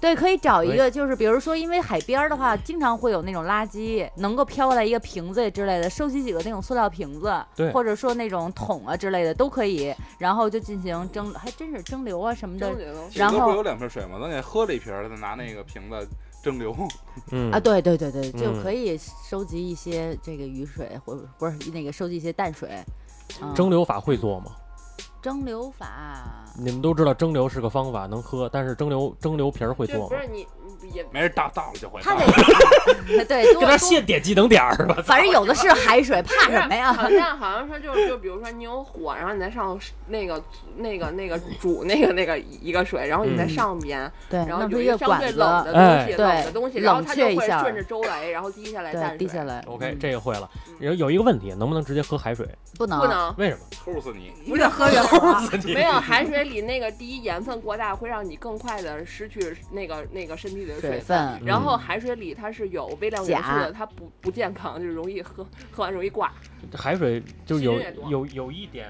[0.02, 13.20] 对，可以找一个，就是比如说，因为海边儿的话，经常会有那种垃圾，能够飘过来一个瓶子之类的，收集几个那种塑料瓶子，对或者说那种桶啊之类的都可以，然后就进行蒸，还真是蒸馏啊什么的蒸馏。
[13.20, 14.18] 然后不有两瓶水吗？
[14.22, 16.08] 咱给喝了一瓶儿，再拿那个瓶子
[16.44, 16.76] 蒸馏。
[17.32, 22.70] 嗯啊，对对对对，就嗯可以收集一些这个雨水，或者不是那个收集一些淡水。
[23.42, 24.52] 嗯蒸馏法会做吗？
[25.22, 30.28] 蒸馏法，你们都知道蒸馏是个方法，能喝，但是蒸馏蒸馏瓶儿会做吗不是？
[30.28, 30.63] 你你
[30.94, 32.02] 也没人到到了就会
[33.28, 34.96] 对多跟他多现点技能点儿是吧？
[35.04, 36.94] 反正有的是海水，怕什么呀？
[36.94, 40.42] 好像好像说就是就比如说你有火，然后你在上头那个
[40.78, 49.18] 那个那个煮那个那个一个水，然后你在嗯上边，对，然后有一个相管子，对冷的东哎西，冷的东西，然后它就会顺着周围，然后滴下来对，淡水。
[49.18, 49.64] 滴下来。
[49.68, 50.50] OK，嗯这个会了。
[50.80, 52.48] 有有一个问题，能不能直接喝海水？
[52.78, 53.62] 不能不能，为什么？
[53.86, 54.32] 齁死你！
[54.46, 55.40] 越喝越火。
[55.74, 61.40] 没有海水里那个第一盐分过大，会让你更快的失去那个那个身体里的水分。
[61.40, 61.46] 分。
[61.46, 66.32] 然后海水里它是有微量元素的，它不不健康，就是容易喝喝完容易挂。
[66.74, 68.90] 海水就有有有一点，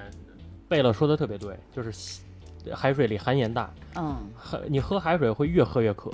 [0.68, 2.22] 贝勒说的特别对，就是
[2.74, 6.12] 海水里含盐大，嗯喝你喝海水会越喝越渴，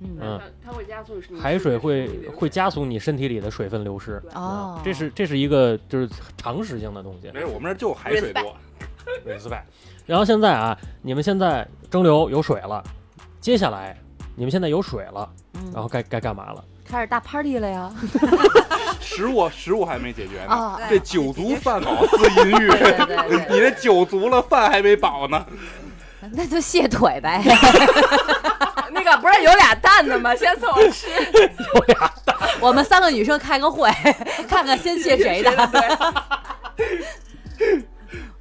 [0.00, 4.20] 嗯嗯它它会加速海水会会加速你身体里的水分流失。
[4.22, 8.54] 对哦，这是这是一个就是常识性的东西没事，我们这儿就海水多。
[9.26, 9.62] respect。
[10.04, 12.84] 然后现在啊，你们现在蒸馏有水了，
[13.40, 13.96] 接下来
[14.38, 16.62] 你们现在有水了，嗯然后该该干嘛了？
[16.88, 17.92] 开始大 party 了呀！
[19.00, 22.70] 食物食物还没解决呢，啊，这酒足饭饱思淫欲。
[23.50, 25.44] 你这酒足了，饭还没饱呢。
[26.32, 27.42] 那就卸腿呗。
[28.92, 30.34] 那个不是有俩蛋的吗？
[30.36, 31.08] 先凑合吃。
[32.60, 33.90] 我们三个女生开个会，
[34.48, 35.50] 看看先卸谁的。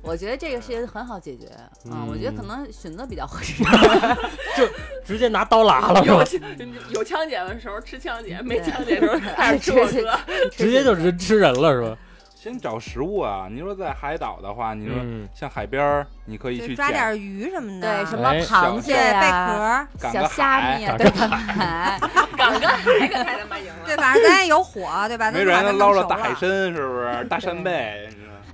[0.08, 3.64] 我觉得这个事情很好解决啊、嗯我觉得可能选择比较合适。
[4.56, 4.68] 就
[5.06, 6.26] 直接拿刀拉了有吧？
[6.92, 10.18] 有枪姐的时候吃枪姐，没枪姐的时候开始吃我哥。
[10.52, 11.98] 直接就人吃人了是吧？
[12.36, 13.48] 先找食物啊！
[13.52, 22.00] 你说在海岛的话，你说嗯，像海边儿，你可以去抓点鱼什么的，对，什么哎螃蟹对贝、壳，小虾米对吧？
[22.38, 23.86] 港跟海可太他妈赢了。
[23.86, 25.30] 对，反正咱也有火，对吧？
[25.32, 26.48] 没准还能捞着大海参。
[26.74, 27.26] 是不是？
[27.28, 28.08] 大扇贝，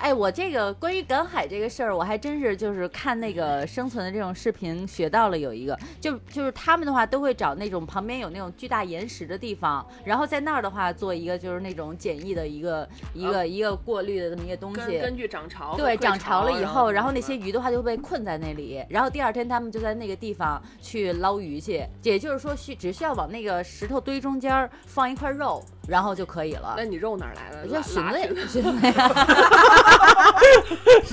[0.03, 14.81] 哎，我这个关于赶海这个事儿，我还真是就是看那个生存的这种视频学到了有一个，就就是他们的话都会找那种旁边有那种巨大岩石的地方，然后在那儿的话做一个就是那种简易的一个一个一个过滤的这么一个东西。
[14.81, 26.85] 根根据涨潮，对，涨潮了以后，然后那嗯些鱼的话就会被困在那里，然后第二天他们就在那个地方去捞鱼去，也就是说需只需要往那个石头堆中间放一块肉，然后就可以了那。
[26.85, 27.61] 你肉哪儿来的？
[27.63, 29.09] 我就拉寻拉思呀，寻思呀，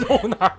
[0.08, 0.52] 肉哪儿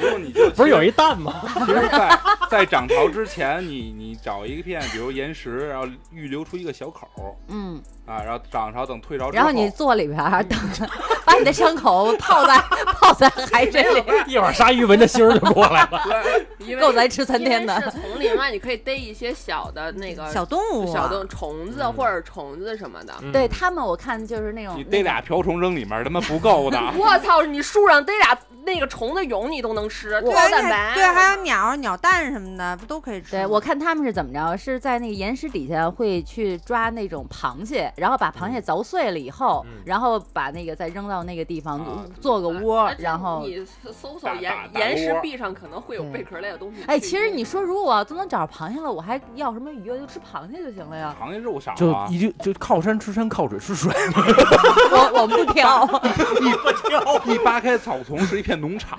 [0.00, 1.42] 如果你就不是有一蛋吗？
[1.66, 7.08] 其实在在涨潮之前，你你找一片，比如岩石，然后预留出一个小口
[7.48, 10.88] 嗯，啊，然后涨潮等退潮之后，然后你坐里边儿，等着
[11.24, 12.58] 把你的伤口泡在
[13.00, 16.00] 泡在海水里，一会儿鲨鱼闻着腥儿就过来了。
[16.58, 17.80] 因为够咱吃三天的。
[17.82, 23.12] 是丛林嘛，你可以逮一些小的那个小动物啊，小动虫子嗯或者虫子什么的。
[23.22, 26.80] 嗯对他们，我看就是那种你逮俩瓢虫扔里面，他妈不够的。
[26.96, 27.42] 我操！
[27.42, 28.36] 你树上逮俩
[28.68, 30.94] 那个虫子蛹，你都能吃，对，高蛋白。
[30.94, 33.32] 对，还有鸟、鸟蛋什么的，不都可以吃？
[33.32, 43.42] 对，我看他们是怎么着，是在那个岩石底下会去抓那种螃蟹，然后把螃蟹凿碎了以后，嗯然后把那个再扔到那个地方、啊做个窝然后。
[43.44, 46.82] 你搜搜岩岩石壁上可能会有贝壳类的东西。
[46.86, 49.96] 哎，其实你说如果我要都能找着螃蟹了，我还要什么鱼啊？
[49.98, 51.16] 就吃螃蟹就行了呀。
[51.20, 53.92] 螃蟹肉少就啊，一句就靠山吃山，靠水吃水。
[54.92, 55.88] 我我不挑。
[57.32, 58.98] 一扒开草丛是一片农场。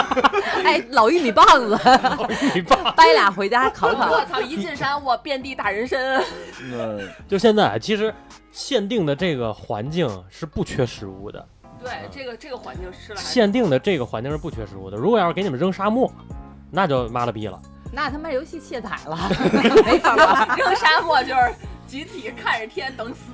[0.64, 1.78] 哎，老玉米棒子，
[2.96, 4.10] 掰俩回家烤烤。
[4.10, 4.40] 我操！
[4.40, 6.22] 一进山，我遍地大人参。
[6.62, 8.14] 嗯，就现在，其实
[8.52, 11.48] 限定的这个环境是不缺食物的，
[11.82, 14.96] 对，这个这个环境是了限定的这个环境是不缺食物的。
[14.96, 16.10] 如果要是给你们扔沙漠，
[16.70, 17.60] 那就妈了逼了。
[17.92, 19.18] 那他妈游戏卸载了，
[19.84, 21.52] 没法玩，扔沙漠就是
[21.90, 23.32] 集体看着天等死。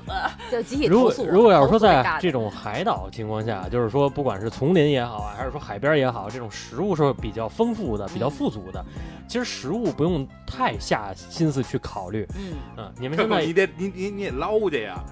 [0.50, 1.12] 就集体如果。
[1.28, 8.82] 如果要是说在这种海岛情况下，就是说不管是丛林也好啊，还是说海边也好，这种食物是比较丰富的、比较富足的。
[9.28, 12.26] 其实食物不用太下心思去考虑。
[12.38, 15.04] 嗯，嗯，你们现在你得你你你得捞去呀。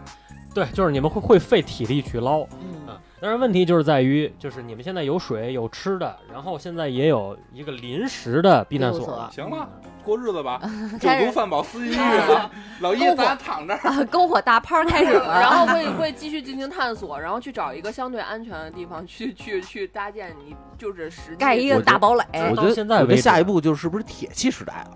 [0.54, 2.46] 对，就是你们会会费体力去捞。
[2.62, 9.68] 嗯啊，但是问题就是在于，就是你们现在有水有吃的，然后现在也有一个临时的避难所，行了，
[10.04, 10.60] 过日子吧，
[11.00, 12.50] 酒足饭饱思淫欲了。
[12.80, 22.24] 老一咱躺这儿，啊，篝火大趴开始了，然后会会继续进行探索，然后去找一个相对安全的地方去去去搭建你就是实际盖一个大堡垒。
[22.50, 24.94] 我觉得现在为下一步就是不是铁器时代了？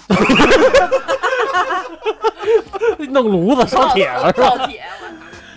[3.11, 4.68] 弄炉子烧铁了是吧？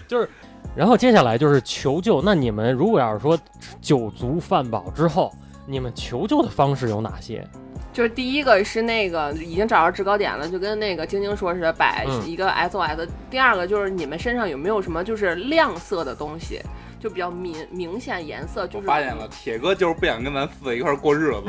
[0.08, 0.30] 就是！
[0.76, 2.22] 然后接下来就是求救。
[2.22, 3.38] 那你们如果要是说
[3.82, 5.34] 酒足饭饱之后，
[5.66, 7.46] 你们求救的方式有哪些？
[7.94, 13.08] 就是第一个是那个已经找到制高点了，就跟那个晶晶说似的，摆嗯一个 SOS。
[13.30, 16.62] 第二个就是你们身上有没有什么就是亮色的东西，
[17.02, 21.44] 就比较明明显颜色，就我是发现了，铁哥就是不想跟咱四个一块儿过日子。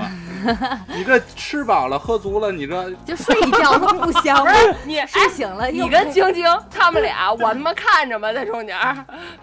[0.88, 8.76] 你这吃饱了喝足了，你这 就睡一觉都不香不，是你哎，睡醒了你跟晶晶他们俩，我他妈看着吧，在中间。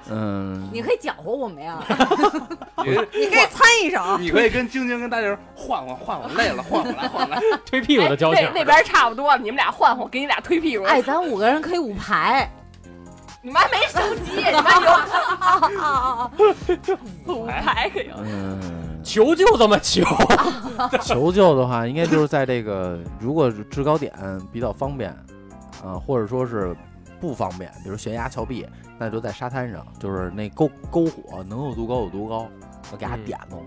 [0.09, 1.77] 嗯，你可以搅和我们呀。
[2.83, 4.17] 你你可以参一手。
[4.17, 7.39] 你可以跟晶晶跟大姐说换换换换，累了换换来换换来。
[7.65, 10.85] 推屁股的交情那边差不多，你们俩换换，给你俩推屁股。
[10.85, 12.49] 哎，咱五个人可以五排。
[13.41, 15.07] 你妈没手机， 你妈有啊
[15.39, 16.31] 啊啊！
[17.27, 18.09] 五排可以。
[18.17, 20.03] 嗯，求救怎么求？
[21.01, 24.13] 求救的话，应该就是在这个如果是制高点
[24.51, 25.09] 比较方便，
[25.83, 26.75] 啊、或者说是
[27.21, 28.67] 不方便，比如悬崖峭壁，
[28.97, 32.47] 那就在沙滩上，就是那篝篝火能有多高有多高，
[32.91, 33.63] 我给它嗯点喽。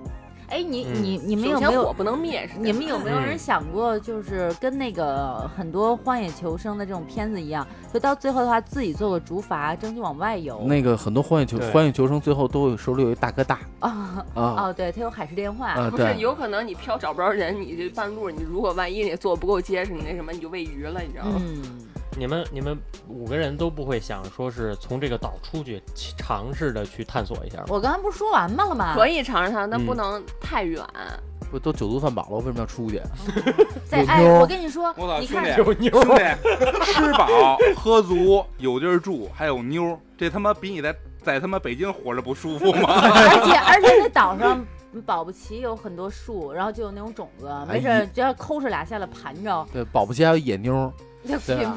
[0.52, 1.90] 哎，你嗯你你们有没有？
[1.94, 2.46] 不能灭？
[2.58, 10.60] 你们有没有人嗯想过，就是跟那个很多荒野求生的这种片子一样，就到最后的话，自己做个竹筏，争取往外游。
[10.66, 15.70] 那个很多荒野求对荒野求生最后都有手里有一大哥大啊啊哦，对，他有海事电话。
[15.70, 21.40] 啊，不是，有可能你漂找不着人，你这半路你如果万一你做不够结实，你那什么你就喂鱼了，你知道吗？
[21.40, 21.62] 嗯，
[22.18, 22.76] 你们你们
[23.08, 25.82] 五个人都不会想说是从这个岛出去
[26.18, 27.64] 尝试着去探索一下吗？
[27.68, 28.94] 我刚才不是说完吗了吗？
[28.94, 30.84] 可以尝试它，但嗯不能太远。
[31.50, 32.98] 不都酒足饭饱了，为什么要出去？
[33.86, 36.22] 在哎，有妞我跟你说我操，，你看兄弟，有妞兄弟，
[36.86, 37.28] 吃饱
[37.76, 42.88] 喝足，有地儿住，还有妞，这他妈比你在在他妈北京活着不舒服吗？
[42.88, 44.64] 而且而且那岛上
[45.04, 50.90] 保不齐有很多树，然后就有那种种子，没事哎儿只要抠出俩下来盘着，对，保不齐还有野妞
[51.24, 51.76] 对啊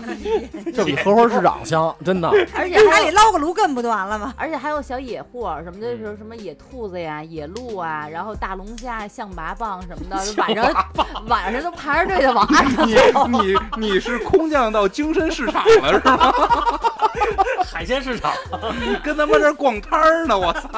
[0.74, 2.28] 这比荷花市长香，真的。
[2.56, 4.34] 而且还有海里捞个芦根不就完了吗？
[4.38, 10.86] 而且还有小野货什么的，嗯就是什么野兔子呀、野鹿啊，然后大龙虾、象拔蚌什么的，晚上
[11.28, 12.88] 晚上都排着队的往岸上
[13.32, 16.34] 你你你是空降到精神市场了是吗？
[17.66, 18.34] 海鲜市场，
[18.86, 20.70] 你 跟他妈这儿逛摊儿呢，我操！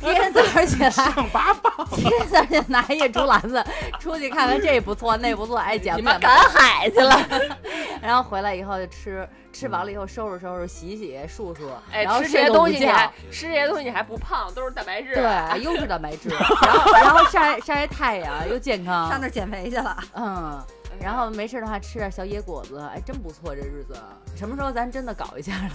[0.00, 3.62] 第二天早上起来，象拔蚌，第二天早上拿一竹篮子
[3.98, 7.20] 出去看看这不错那不错，哎，捡吧捡吧你妈赶海去了，
[8.02, 13.10] 然后回来以后就吃，吃饱了以后收拾收拾、洗洗、漱漱，哎，然后吃这些东西你还。
[13.30, 15.14] 吃这些东西你还不胖，都是蛋白质。
[15.14, 19.96] 对，又是蛋白质，然后然后晒晒晒太阳又健康上，那儿减肥去了。
[20.14, 20.62] 嗯，
[21.00, 23.94] 然后没事的话吃点小野果子，哎，真不错，这日子。
[24.36, 25.52] 什么时候咱真的搞一下？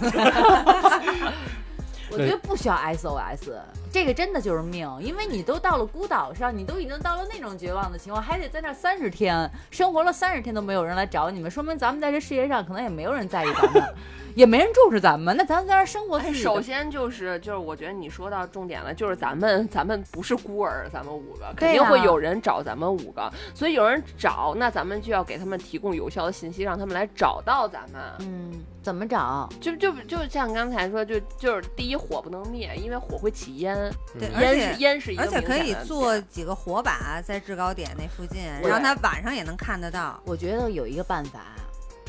[2.12, 3.52] 我觉得不需要 SOS，
[3.92, 13.94] 这个真的就是命，因为你都到了孤岛上，你都已经到了那种绝望的情况，还得在那三十天生活了三十天都没有人来找你们，说明咱们在这世界上可能也没有人在意咱们，
[14.36, 28.00] 也没人重视咱们，那咱们在这生活哎，首先就是就是，我觉得你说到重点了，就是咱们 咱们不是孤儿，咱们五个肯定会有人找咱们五个，所以有人找，那咱们就要给他们提供有效的信息，让他们来找到咱们。
[28.20, 29.48] 嗯，怎么找？
[29.60, 33.76] 就就就像刚才说，就就是第一火不能灭，因为火会起烟，
[34.18, 40.20] 对，嗯而烟且是烟是一个而且可以做几个火把在制高点那附近，对让他晚上也能看得到。
[40.24, 41.40] 我觉得有一个办法，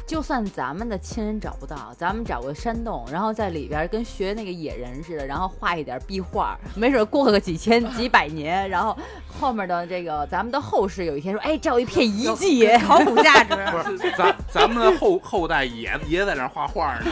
[0.08, 8.98] 就算咱们的亲人找不到，咱们找个山洞，然后在里边跟学那个野人似的，然后画一点壁画，没准过个几千几百年，然后
[9.40, 13.56] 后面的这个咱们的后世有一天说，哎，这有一片遗迹，考古价值。
[13.72, 17.12] 不是咱咱们的后后代也也在那儿画画呢，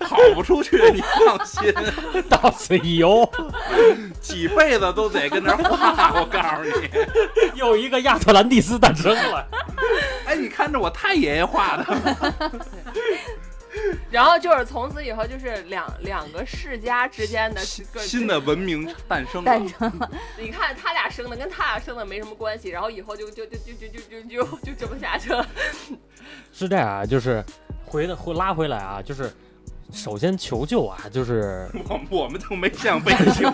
[0.00, 1.72] 跑不出去，你放心，
[2.28, 3.26] 到此一游，
[4.20, 6.12] 几辈子都得跟那儿画。
[6.20, 9.46] 我告诉你，又一个亚特兰蒂斯诞生了。
[10.26, 11.84] 哎，你看着我太爷爷画的，
[14.10, 19.68] 然后就是从此以后就是两两个世家之间的新的文明诞生了诞。
[19.68, 20.10] 生了。
[20.38, 25.46] 你看他俩生的跟他俩生的没什么关系，然后以后就就就就就就就就就这么下去了。
[26.52, 27.44] 是这样啊，就是
[27.84, 29.30] 回的回拉回来啊，就是
[29.92, 33.52] 首先求救啊，就是我 我们就没想被救，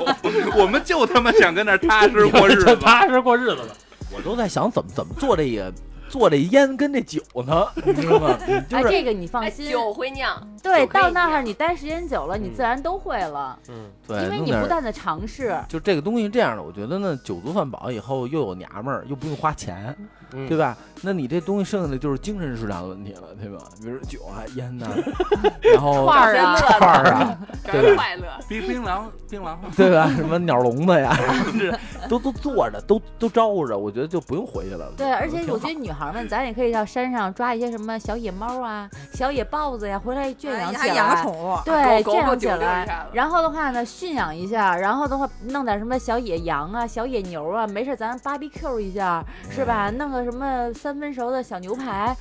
[0.56, 2.76] 我们就他妈想跟那儿踏实过日子。
[2.76, 3.76] 踏实过日子了。
[4.14, 5.72] 我都在想怎么怎么做这个
[6.12, 8.38] 做这烟跟这酒呢， 你知道吗？
[8.46, 15.58] 你就哎，是这个你放哎，心，酒会酿，对，到那儿你待时间久了，你自然都会了，嗯，对，因为你不断的尝试。
[15.70, 19.96] 就这个东西这样的，我觉得呢，酒足饭饱以后又有娘们儿，又不用花钱，
[20.34, 20.76] 嗯对吧？
[21.04, 23.58] 那你这东西剩下的就是精神食粮的问题了，对吧？
[23.80, 24.86] 比如说酒啊、烟呐、
[25.72, 27.38] 然后串儿啊串儿啊，
[27.96, 28.26] 快乐。
[28.48, 30.10] 冰槟榔，槟榔，对吧？
[30.14, 31.14] 什么鸟笼子呀，
[31.52, 31.74] 是
[32.08, 34.92] 都都坐着，都都招呼着，我觉得就不用回去了。
[34.96, 40.80] 对，而且我觉得女孩们，咱也可以到山上抓一些什么小野猫啊、小野豹子呀，回来圈养起来。
[40.82, 49.90] 还养个宠物，对，圈养起来，然后的话呢，驯养一下，然后的话弄点什么小野羊啊、小野牛啊，没事咱 barbecue 一下，是吧？
[49.90, 52.16] 弄个什么三分熟的小牛排，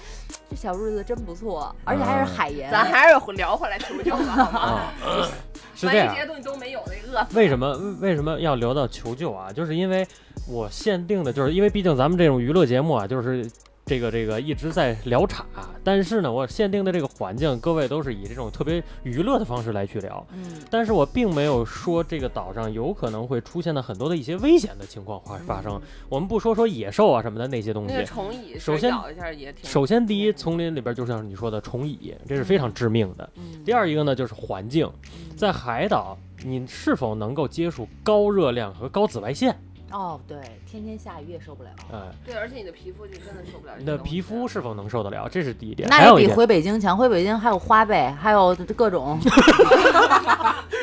[0.50, 2.70] 这小日子真不错，而且还是海盐。
[2.70, 4.82] 咱还是聊回来求救吧， 好吗？
[5.06, 5.28] 啊，
[5.74, 6.22] 是这样万一这。
[6.22, 7.38] 些东西都没有，那饿死。
[7.38, 9.52] 为什么为什么要聊到求救啊？
[9.54, 10.06] 就是因为
[10.48, 13.50] 我限定的，就是因为毕竟咱们这种娱乐节目啊，就是
[13.92, 15.44] 这个这个一直在聊岔，
[15.84, 25.78] 但是呢，我限定的这个环境，各位都是以这种特别娱乐的方式来去聊，嗯，但是我并没有说这个岛上有可能会出现的很多的一些危险的情况发发生。
[26.08, 28.06] 我们不说说野兽啊什么的那些东那个西。
[28.06, 29.70] 虫蚁，首先咬一下也挺。
[29.70, 33.30] 首先，第一，丛林里边就像你说的虫蚁，这是非常致命的。
[33.36, 34.90] 嗯第二一个呢，就是环境，
[35.36, 39.54] 在海岛，你是否能够接触高热量和高紫外线？
[39.92, 40.38] 哦，对，
[40.70, 41.70] 天天下雨也受不了。
[41.92, 43.74] 哎，对，而且你的皮肤就真的受不了。
[43.78, 45.28] 你的皮肤是否能受得了？
[45.30, 45.88] 这是第一点。
[45.90, 49.20] 那也比回北京强，回北京还有花呗，还有各种。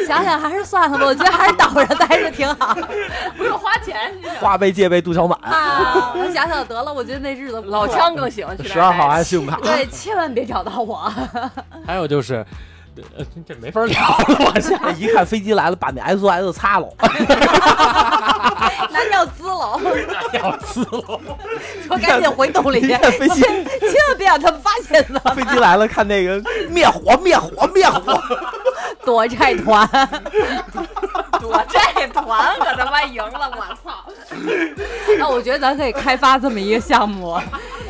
[0.06, 2.74] 想想还是算了吧，我觉得还是岛上待着挺好
[3.36, 4.10] 不用花钱。
[4.40, 6.14] 花呗、借呗、杜小满，啊。
[6.14, 9.58] 我想想得了，我觉得那日子老枪更喜欢去十二号待按信用卡。
[9.60, 11.12] 对，千万别找到我。
[11.86, 12.44] 还有就是，
[13.16, 14.90] 呃，这没法聊了，往下。
[14.92, 16.88] 一看飞机来了，把那 SOS 擦了。
[18.98, 19.80] 拿尿滋喽，
[20.32, 21.20] 要滋喽！
[21.86, 23.40] 说赶紧回洞里去，飞机，
[23.80, 28.20] 千万别让他们发现呢飞机来了，看那个灭火，灭火，灭火。
[29.04, 29.88] 躲债团。
[31.40, 34.04] 躲债团可他妈赢了，我操！
[35.18, 37.40] 那我觉得咱可以开发这么一个项目，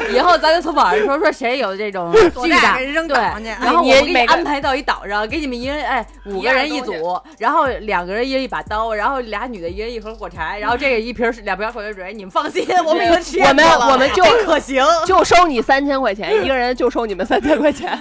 [0.14, 3.16] 以后咱就从网上说说谁有这种 巨大对。
[3.60, 14.84] 然后我你们给你每安排到一岛上，给你们一人哎五个人一组，然后两个人一人一把刀，然后俩女的一人一盒火柴，然后这个一瓶两瓶矿泉水，你们放心，我们已经实验我们我们就可行。
[15.06, 17.98] 就收你三千块钱， 一个人就收你们三千块钱。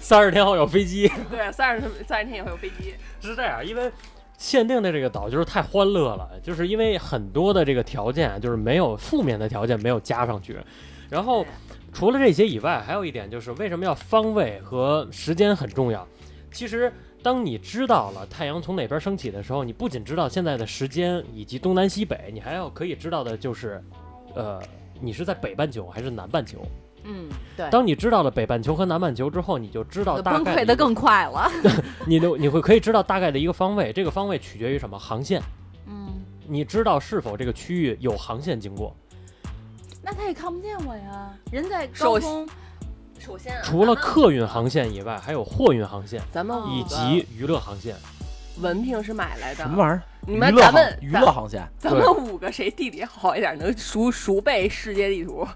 [0.00, 2.94] 三十天后有飞机，对，三十三十天以后有飞机。
[3.20, 3.90] 是这样，因为
[4.36, 10.58] 限定的这个岛就是太欢乐了，就是因为很多的这个条件啊，就是没有负面的条件没有加上去，
[11.10, 11.44] 然后
[11.92, 16.06] 除了这些以外，还有一点就是为什么要方位和时间很重要。
[16.52, 16.92] 其实，
[17.22, 23.82] 当你知道了太阳从哪边升起的时候，你不仅知道现在的时间以及东南西北，你还要可以知道的就是，
[24.34, 24.60] 呃，
[25.00, 26.58] 你是在北半球还是南半球。
[27.04, 31.50] 嗯，对，当你知道了北半球和南半球之后，你就知道大崩溃的更快了。
[32.06, 35.40] 你的你会可以知道大概的一个方位，这个方位取决于什么航线。
[35.86, 38.94] 嗯，你知道是否这个区域有航线经过？
[40.10, 42.48] 那他也看不见我呀，人在首高空，
[43.16, 47.94] 首先啊除了客运航线以外，还有货运航线咱们哦以及娱乐航线。
[48.58, 50.02] 文凭是买来的，什么玩意儿？
[50.26, 55.46] 你们咱们娱乐航线，咱们五个谁地理好一点，能熟熟背世界地图？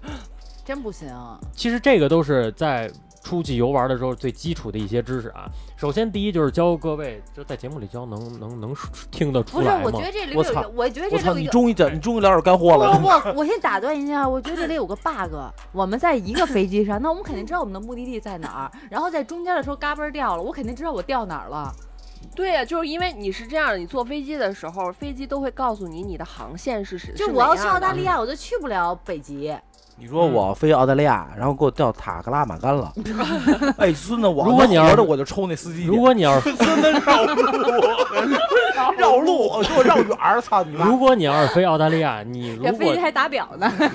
[0.63, 1.13] 真不行。
[1.53, 2.89] 其实这个都是在
[3.25, 5.49] 出去游玩的时候最基础的一些知识啊。
[5.75, 8.75] 首先，第一就是教各位，就在节目里教能能能
[9.09, 10.05] 听得出来不是，我觉？
[10.05, 11.17] 得这里我操边有一个，我觉得这！
[11.17, 11.39] 里有一个。
[11.41, 12.93] 你终于讲，你终于聊点干货了。
[12.93, 15.33] 不不不，我先打断一下，我觉得这里有个 bug。
[15.71, 21.73] 我们在一个飞机上，那我们肯定知道我们的目的地在哪儿，然后在中间的时候嘎嘣掉了，我肯定知道我掉哪儿了。
[22.35, 27.13] 对呀、就是因为你是这样的，你坐飞机的时候，飞机都会告诉你你的航线是谁。
[27.13, 29.55] 就我要去澳大利亚，我就去不了北极。
[29.97, 32.91] 你说我飞澳大利亚，然后给我调塔克拉玛干了。
[33.79, 35.85] 哎，孙子，我如果你要是我就抽那司机。
[35.85, 36.49] 如果你要是
[37.07, 37.41] 绕路，
[38.97, 40.85] 绕路给我绕远儿，操你妈！
[40.85, 43.87] 如果你要是飞澳大利亚，你如果这飞机还打表呢， 飞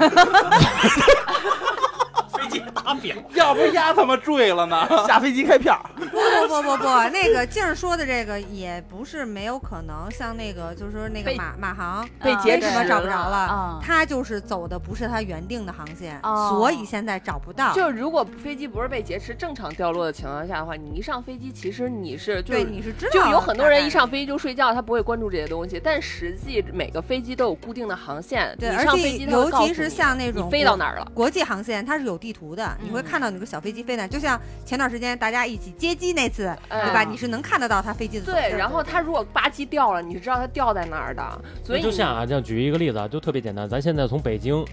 [2.51, 4.87] 机打表， 要不丫他妈坠了呢？
[5.07, 17.73] 下飞机开票，不不不不不，那个静儿说的这个也不是没有可能，像那个就是说那个马马航被劫持为什么找不着了他就是走的不是他原定的航线，哦所以现在找不到。
[17.73, 23.91] 就是如果飞机不是被劫持、正常掉落的情况下的话，你一上飞机，其实你是对，你是知道，就有很多人一。
[23.91, 25.81] 上飞机就睡觉，他不会关注这些东西。
[25.83, 31.09] 但实际每个飞机都有固定的航线，对，而且你上飞机尤其是像那种飞到国哪儿了。
[31.13, 34.09] 国际航线，它是有地图的，你会嗯看到那个小飞机飞哪儿。
[34.09, 37.05] 就像前段时间大家一起接机那次，哎对吧？
[37.05, 41.45] 你是能看得到它飞机的走对，然后它如果吧唧掉了，你是知道它掉在哪儿的。
[41.65, 43.69] 所以就像啊，这样举一个例子啊，就特别简单。
[43.69, 44.65] 咱现在从北京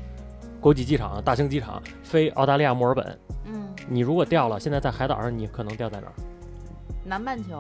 [0.60, 6.14] 国际机场、大兴机场飞澳大利亚墨尔本，嗯，你如果掉了，现在在海岛上，你可能掉在哪儿？
[7.04, 7.60] 南半球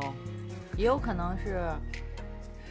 [0.75, 1.69] 也有可能是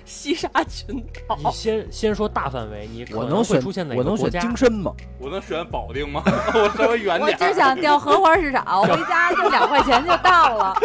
[0.08, 4.40] 西沙群岛你先先说大范围，你可能我能选会出现哪我能选个国家？
[4.40, 4.92] 精深吗？
[5.18, 6.22] 我能选保定吗？
[6.54, 7.44] 我稍微远点我。
[7.44, 10.76] 只想调荷花市场，我 回家就两块钱就到了。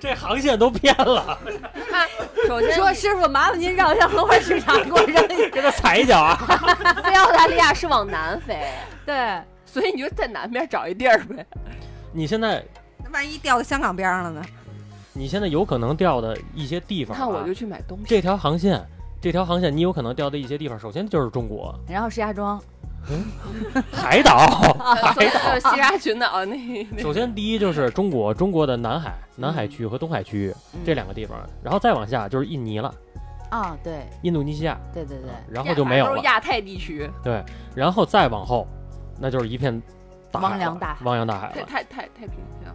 [0.00, 1.38] 这航线都偏了，
[1.88, 2.08] 看，
[2.48, 6.36] 首先说师傅，麻烦您绕一下荷花市场，给我扔一给他踩一脚啊！
[7.04, 8.60] 飞澳大利亚是往南飞，
[9.06, 11.46] 对，所以你就在南边找一地儿呗。
[12.12, 12.64] 你现在
[13.04, 14.42] 那万一掉到香港边上了呢？
[15.18, 18.04] 你现在有可能掉的一些地方、啊，看我就去买东西。
[18.06, 18.80] 这条航线，
[19.20, 22.62] 这条航线你有可能掉的一些地方，首先就是中国然后石家庄，
[23.90, 24.36] 海岛。
[24.78, 26.56] 啊，所以就是西沙群岛那
[26.92, 32.94] 那首先第一就是中国，中国的南海、南海区和东海区嗯这两个地方，然后再往下就是印尼了，
[33.50, 36.10] 啊，对印度尼西亚，对对对，然后就没有了。
[36.12, 37.44] 都是亚太地区，对，
[37.74, 38.68] 然后再往后，
[39.18, 39.82] 那就是一片
[40.30, 42.72] 大海汪洋大海汪洋大海了，太太太太平洋，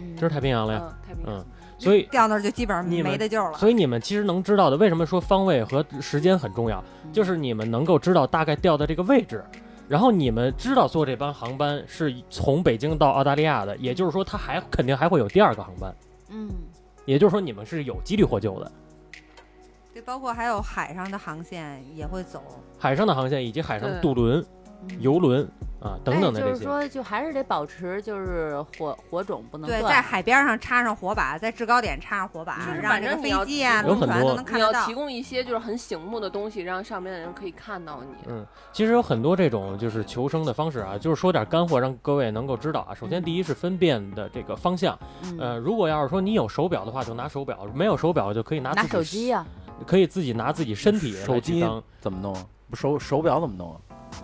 [0.00, 0.82] 嗯这是太平洋了呀。
[0.84, 1.46] 嗯，太平洋嗯。
[1.78, 3.56] 所以，掉那儿就基本上没得救了。
[3.56, 9.42] 所以你们其实能知道的，为什么说方位和时间很重要，嗯就是你们能够知道大概掉的这个位置，
[9.88, 15.94] 然后你们知道坐这班航班是从北京到澳大利亚的，也就是说，它还肯定还会有第二个航班，
[16.30, 16.50] 嗯，
[17.06, 18.72] 也就是说，你们是有几率获救的。
[19.94, 22.42] 对，包括还有海上的航线也会走。
[22.78, 24.46] 海上的航线以及海上的渡轮、嗯
[25.00, 25.46] 游轮
[25.80, 34.94] 啊等等的这些，哎就是说，就还是得保持，就是火火种不能对，在海边上插上火把，在制高点插上火把，就是让这飞机啊、轮船都能你看得到要提。
[34.94, 38.32] 供一些就是很醒目的东西，让上面的人可以看到你。
[38.32, 42.94] 嗯，其实有很多这种就是求生的方式啊，就是说点干货，让各位能够知道啊。
[42.94, 49.46] 首先，第一是分辨的这个方向，嗯呃，如果要是说你有手表的话，就拿手表；没有手表就可以拿拿自己手机呀，
[49.86, 51.64] 可以自己拿自己身体手机
[52.00, 52.44] 怎么弄啊？
[52.70, 53.78] 不手手表怎么弄啊？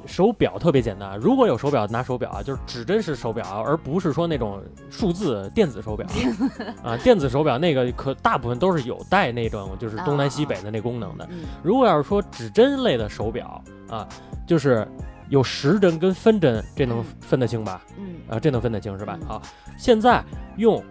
[0.07, 6.07] 手表特别简单，如果有手表拿手表啊，就是指针式手表啊，而不是说那种数字电子手表
[6.83, 6.97] 啊。
[6.99, 11.27] 电子手表那个可大部分都是有带那种就是东南西北的那功能的。
[11.31, 14.07] 嗯如果要是说指针类的手表啊，
[14.47, 14.87] 就是
[15.31, 17.81] 有时针跟分针，这能嗯分得清吧？
[17.99, 19.19] 嗯啊，这能分得清是吧？
[19.23, 19.43] 嗯好，
[19.79, 20.23] 现在
[20.57, 20.83] 用，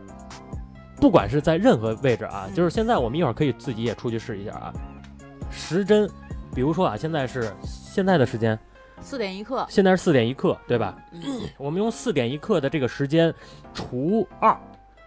[0.97, 4.73] 不管是在任何位置啊，嗯就是现在我们一会儿可以自己也出去试一下啊。
[5.51, 6.09] 时针，
[6.55, 8.57] 比如说啊，现在是现在的时间，
[9.03, 10.95] 四点一刻，现在是四点一刻，对吧？
[11.11, 11.21] 嗯
[11.57, 13.33] 我们用四点一刻的这个时间
[13.73, 14.57] 除二，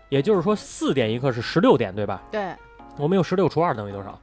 [0.08, 2.22] 也就是说四点一刻是十六点，对吧？
[2.30, 2.54] 对，
[2.96, 4.18] 我们用十六除二等于多少？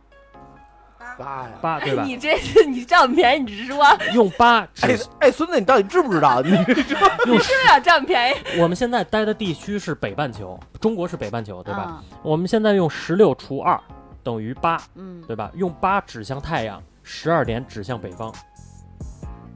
[1.17, 1.49] 八呀！
[1.61, 2.03] 八，对吧？
[2.07, 6.41] 你这是你占便宜，你只是说用八只哎哎，孙子，你到底知不知道？
[6.45, 8.59] 你用是不是想，占便宜。
[8.59, 11.81] 我们现在待的地区是北半球，中国是北半球，对吧？
[11.81, 12.03] 啊？
[12.23, 13.79] 我们现在用十六除二
[14.23, 15.51] 等于八，嗯，对吧？
[15.53, 18.33] 用八指向太阳，十二点指向北方，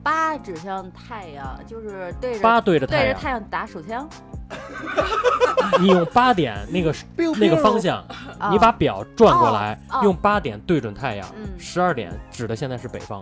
[0.03, 4.07] 八指向太阳，就是对着八对着太阳，对着太阳打手枪。
[5.81, 6.93] 你用八点那个
[7.37, 7.97] 那个方向，
[8.39, 13.21] 啊你把表转过来，哦哦用八点对准太阳，嗯十二点指的现在是北方。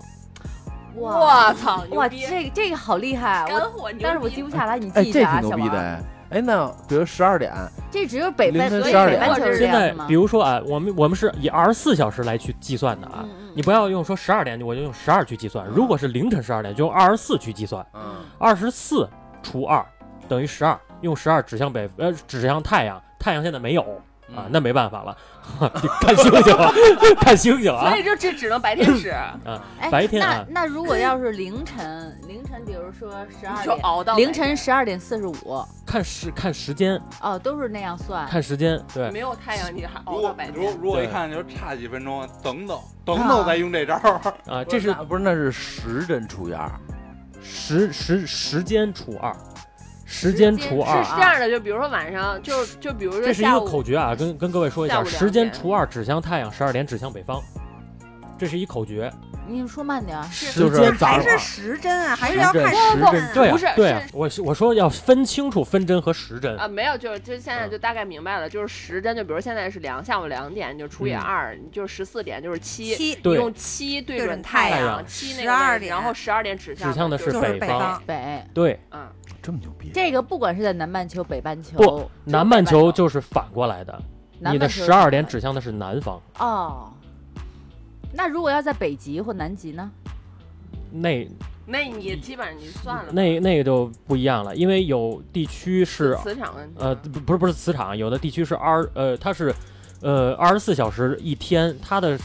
[0.98, 2.26] 哇我操，牛哇，逼！
[2.26, 3.44] 这个这个好厉害！
[3.52, 4.04] 我干货牛逼！
[4.04, 5.84] 但是我记不下来，你哎，这记一下啊，小挺牛逼的王。
[5.84, 6.02] 哎。
[6.30, 7.54] 哎，那比如十二点，
[7.92, 10.06] 这只有北半，凌晨所以12点北半球是这现在？
[10.08, 15.66] 比如说啊，我们我们是以二十四小时来去计算的啊，你不要用说十二点，我就用十二去计算。
[15.68, 17.86] 如果是凌晨十二点，就用二十四去计算。
[17.94, 19.08] 嗯，二十四
[19.44, 19.86] 除二
[20.28, 23.02] 等于十二，用十二指向北，呃，指向太阳。
[23.20, 24.02] 太阳现在没有嗯
[24.34, 25.18] 啊，那没办法了，
[26.02, 26.72] 看星星啊，
[27.20, 28.04] 看星星啊所以。
[28.04, 29.10] 就这只能白天使，
[29.80, 38.28] 哎，白天啊那那如果要是凌晨，凌晨，比如说十二就点，熬到凌晨十二点四十五，看时看时间，哦，都是那样算。
[38.28, 40.56] 看时间，对没有太阳，你还熬到白天。
[40.56, 43.96] 如如果一看就是差几分钟，等等等等再用这招。
[44.46, 46.72] 啊，这是不是那是时针除以二，
[47.42, 49.36] 时时时间除二，
[50.06, 57.42] 时间除二是，这样的，就比如说晚上，就就比如说这是一个口诀啊，跟跟各位说一下，时间除二指向太阳，十二点指向北方，
[58.38, 59.12] 这是一口诀。
[59.48, 60.24] 你说慢点儿。
[60.56, 63.32] 就是间还是时针啊，还是要看时针时针啊。
[63.32, 79.08] 对啊不是对啊是，我我说要分清楚分针和时针啊，没有，就就现在就大概明白了，就是时针，就比如现在是两下午两点，你就除以嗯二，你就是十四点就是七，七用七对准太阳阳，七那个12位置然后十二点指向指向的就是北方，北，对，嗯，
[79.46, 79.92] 这么牛逼？
[79.94, 84.02] 这个不管是在南半球、北半球，不南半球就就是反过来的，
[84.40, 86.92] 你的十二点指向的是南方，哦。
[88.12, 89.92] 那如果要在北极或南极呢？
[90.92, 91.30] 那
[91.68, 99.54] 那你基本上你算了，那那个就不一样了，因为有地区是磁场问题，呃不不是不是磁场，有的地区是二呃它是
[100.02, 102.18] 呃二十四小时一天，它的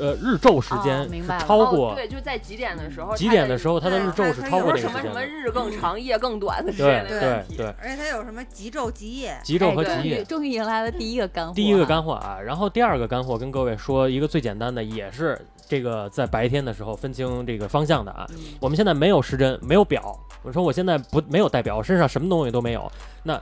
[0.00, 1.08] 呃日昼时间
[1.40, 5.22] 超过对，就在几点的时候，几点的时候，它的日昼是超过不是什么什么。
[5.22, 7.56] 日更长、夜更短的之对类的对问题。
[7.56, 10.24] 对，而且它有什么极昼极夜，极昼和极夜。
[10.24, 11.54] 终于迎来了第一个干货啊。
[11.54, 18.26] 第一个干货啊，然后第二个干货跟各位说一个最简单的，也是这个在白天的时候分清这个方向的啊。
[18.30, 22.90] 嗯我们现在没有时针，没有表，我说我现在不没有带表，身上什么东西都没有，
[23.22, 23.40] 那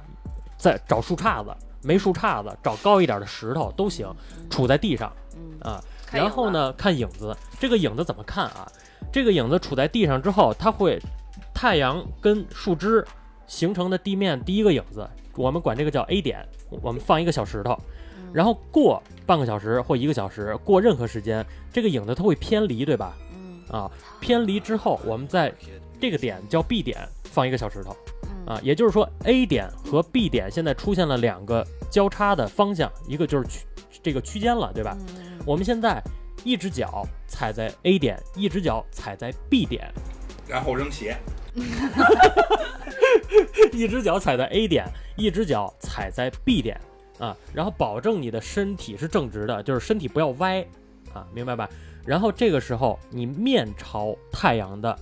[0.59, 1.50] 在找树杈子，
[1.82, 4.07] 没树杈子，找高一点的石头都行，
[4.50, 5.82] 杵在地上嗯啊。
[6.15, 8.71] 然后呢，看影子，这个影子怎么看啊？
[9.12, 11.01] 这个影子处在地上之后，它会
[11.53, 13.05] 太阳跟树枝
[13.47, 16.47] 形成的地面第一个影子，我们管这个叫 A 点，
[16.83, 17.79] 我们放一个小石头，
[18.17, 23.17] 嗯然后过半个小时或一个小时，过任何时间，这个影子它会偏离，对吧？
[23.33, 23.91] 嗯啊，
[24.21, 25.53] 偏离之后，我们在
[26.01, 33.61] 这个点叫 B 点放一个小石头嗯啊，也就是说 A 点和 B 点现在出现了两个交叉的方向，一个就是区
[34.03, 34.97] 这个区间了，对吧？
[34.99, 36.03] 嗯我们现在
[36.42, 39.92] 一只脚踩在 A 点，一只脚踩在 B 点，
[40.49, 41.16] 然后扔鞋，
[43.72, 44.86] 一只脚踩在 A 点，
[45.16, 46.80] 一只脚踩在 B 点
[47.18, 50.64] 啊，然后保证你的身体是正直的，就是身体不要歪
[51.12, 51.68] 啊，明白吧？
[52.07, 54.99] 然后这个时候你面朝太阳的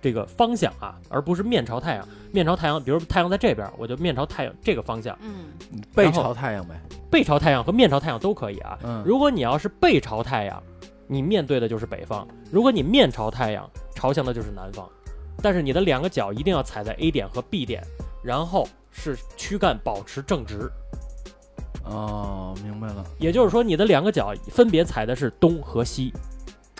[0.00, 2.08] 这个方向啊，而不是面朝太阳。
[2.30, 5.46] 面朝太阳，比如太阳在这边，我就面朝太阳这个方向，嗯
[5.94, 6.80] 背朝太阳呗。
[7.10, 8.78] 背朝太阳和面朝太阳都可以啊。
[8.82, 10.62] 嗯，如果你要是背朝太阳，
[11.06, 14.88] 你面对的就是北方；如果你面朝太阳，朝向的就是南方。
[15.40, 17.82] 但是你的两个脚一定要踩在 A 点和 B 点，
[18.22, 20.70] 然后是躯干保持正直，
[21.84, 23.04] 哦，明白了。
[23.18, 26.12] 也就是说你的两个脚分别踩的是东和西。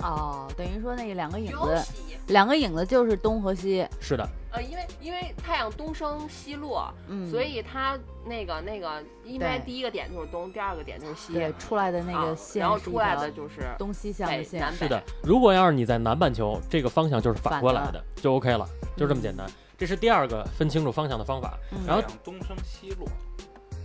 [0.03, 1.85] 哦，等于说那个两个影子，
[2.29, 15.03] 两个影子就是东和西，是的，呃，因为因为太阳东升西落，嗯，所以它那个那个，应该第一个点就是东，第二个点就是西，对出来的那啊个线然后出来的就是东西向的线，是的。
[15.23, 19.47] 如果要是你在南半球，这个方向就是反过来反的，就 OK 了，就这么简单。
[19.77, 21.57] 这是第二个分清楚方向的方法。
[21.71, 23.09] 嗯然后东升西落，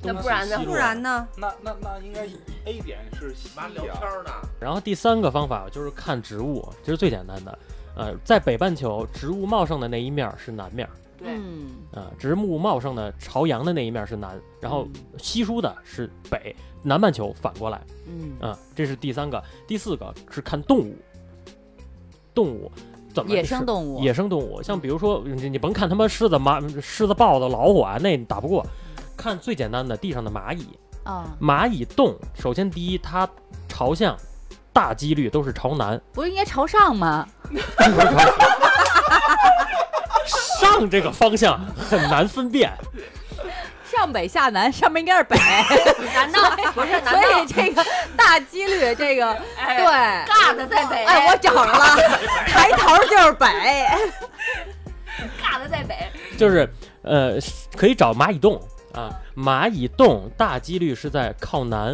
[0.04, 1.28] 那不然呢？
[1.38, 2.28] 那那那应该
[2.66, 3.82] A 点是西啊，呢。
[4.60, 7.60] 然后第三个方法就是看植物，这是最简单的。
[7.95, 14.88] 呃，在北半球，植物茂盛的那一面儿是南面儿，对，嗯，啊、植物茂盛的朝阳的那一面是南，然后
[15.18, 17.80] 稀疏的是北，南半球反过来。
[18.08, 19.41] 嗯，啊、这是第三个。
[19.68, 20.95] 第四个是看动物，
[22.34, 22.72] 动物
[23.14, 28.66] 怎么野生动物，野生动物，像比如说你你甭看他妈狮子、马、狮子、豹子、老虎啊，那你打不过。
[29.16, 30.68] 看最简单的地上的蚂蚁，
[31.03, 33.28] 啊，蚂蚁洞，首先第一，它
[33.68, 34.18] 朝向
[34.72, 37.28] 大几率都是朝南，不是应该朝上吗？
[40.59, 41.59] 上这个方向
[41.89, 42.72] 很难分辨。
[43.86, 45.38] 上北下南，上面应该是北，
[46.16, 46.49] 难道？
[46.74, 46.99] 不是？
[47.01, 47.86] 难所以这个
[48.18, 51.05] 大几率，这个哎对，尬的在北？
[51.05, 51.95] 哎，我找着了，
[52.47, 53.45] 抬头就是北，
[55.39, 55.95] 尬的在北，
[56.36, 56.68] 就是
[57.03, 57.34] 呃，
[57.78, 58.59] 可以找蚂蚁洞
[58.94, 61.94] 啊，蚂蚁洞大几率是在靠南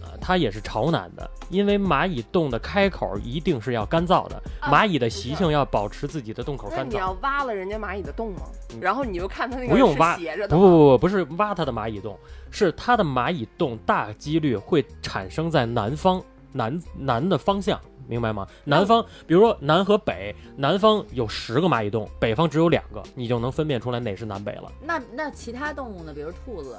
[0.00, 6.82] 啊，它也是朝南的，因为蚂蚁洞的开口一定是要干燥的，啊蚂蚁的习性要保持自己的洞口干燥。
[6.84, 8.42] 那你要挖了人家蚂蚁的洞吗？
[8.72, 8.80] 嗯？
[8.80, 12.18] 然后你就看它那个是不用挖斜着的吗，不不不，不是挖它的蚂蚁洞，
[12.50, 16.22] 是它的蚂蚁洞大几率会产生在南方
[16.52, 18.46] 南南的方向，明白吗？
[18.64, 24.70] 南方，比如说南和北，南方有十个蚂蚁洞，北方只有两个，你就能分辨出来哪是南北了。
[24.80, 26.12] 那那其他动物呢？
[26.14, 26.78] 比如兔子，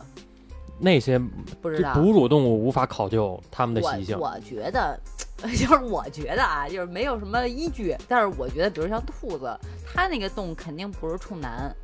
[0.80, 1.20] 那些
[1.62, 1.94] 不知道。
[1.94, 4.18] 哺乳动物无法考究它们的习性。
[4.18, 5.00] 我我觉得，
[5.42, 11.76] 就是我觉得啊，就是没有什么依据，但是我觉得，比如像兔子，它那个洞肯定不是冲南。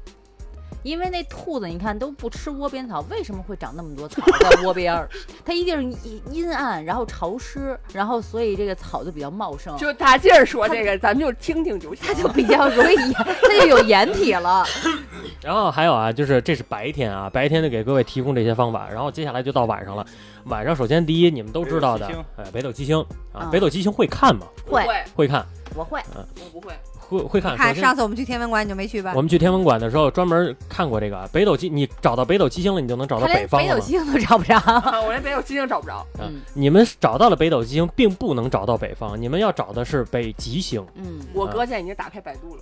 [0.84, 5.10] 因为那兔子，你看都不吃窝边草，为什么会长那么多草在窝边儿？
[5.44, 12.06] 它一定是阴阴暗，然后潮湿，然后所以这个草就比较茂盛，就大劲儿说这个，咱们就听听就行。
[12.06, 14.66] 它就 比较容易掩，它就有掩体了。
[15.42, 18.90] 然后还有啊，就是这是白天啊，白天就给各位提供这些方法。
[18.90, 20.06] 然后接下来就到晚上了。
[20.46, 22.10] 晚上首先第一，你们都知道的
[22.52, 24.46] 北斗七星，哎，北斗七星啊啊，北斗七星会看吗？
[24.66, 26.74] 会，会，会看，我会，嗯我不会。
[27.14, 27.56] 会会看。
[27.56, 29.22] 看上次我们去天文馆你就没去吧我？
[29.22, 33.68] 们去天文馆的时候专门看过这个北斗七，你找到北斗七星了，你就能找到北方了？
[33.68, 34.58] 北斗七星都找不着。
[34.58, 35.96] 啊，我连北斗七星找不着。
[35.96, 42.62] 啊嗯你们找到了北斗七星，并不能找到北方，你们要找的是北极星，嗯，我哥现在已经打开百度了。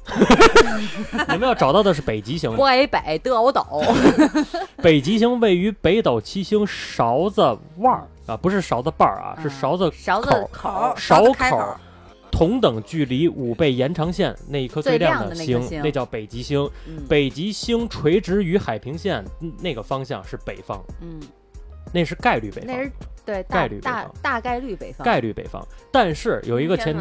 [1.29, 2.55] 你们要找到的是北极星。
[2.55, 3.65] 北北斗斗，
[4.81, 7.41] 北极星位于北斗七星勺子
[7.77, 11.77] 腕儿啊，不是勺子瓣儿啊，是勺子勺子口勺口
[12.31, 16.67] 同等距离五倍延长线那一颗最亮星的那，星那叫北极星。
[16.87, 21.19] 嗯北极星垂直于海平线嗯那个方向是北方，嗯，
[21.93, 22.91] 那是概率北方，那是
[23.25, 25.05] 对概率北大方大概率北方。
[25.05, 25.61] 概率北方。
[25.91, 26.95] 但是有一个前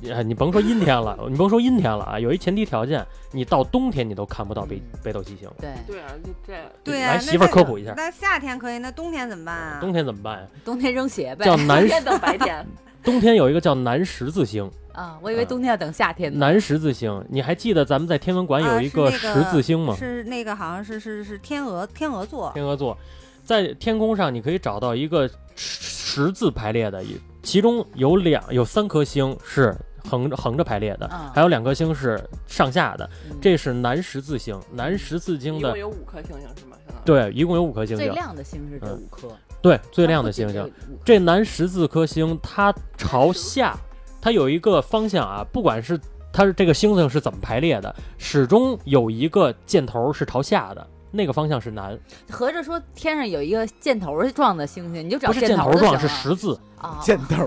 [0.00, 5.48] 提，啊，你甭说阴天了， 你甭说阴天了啊，有一前提条件，你到冬天你都看不到北嗯北斗七星。
[5.58, 9.78] 对，对啊，这这对啊、来媳妇儿科普一下那夏天可以，那冬天怎么办啊？
[9.80, 10.46] 冬天怎么办呀？
[10.64, 11.44] 冬天扔鞋呗。
[11.44, 12.64] 叫南白天等白天。
[13.02, 16.38] 冬天有一个叫南十字星，啊，我以为冬天要等夏天呢。
[16.38, 19.94] 南十字星，你还记得咱们在天文馆有啊一个十字星吗？
[19.96, 22.96] 是那个好像是是是天鹅天鹅座，天鹅座，
[23.44, 27.02] 在天空上你可以找到一个十字排列的，
[27.42, 29.74] 其中有两有三颗星是
[30.08, 33.36] 横着横着排列的，嗯还有两颗星是上下的，嗯。
[33.40, 34.58] 这是南十字星。
[34.72, 36.76] 南十字星的一共有五颗星星是吗？
[37.04, 38.06] 对，一共有五颗星星。
[38.06, 39.28] 最，亮的星是这嗯五颗，
[39.62, 40.70] 对，最亮的星星。
[41.04, 43.76] 这南十字颗星它朝下，
[44.20, 45.98] 它有一个方向啊，不管是
[46.32, 51.96] 它这个星星是怎么排列的，始终有一个箭头是朝下的，那个方向是南，
[52.30, 56.58] 合着说天上有一个箭头状的星星，你就找不是箭头头状，是十字。
[56.80, 57.46] 啊， 箭头，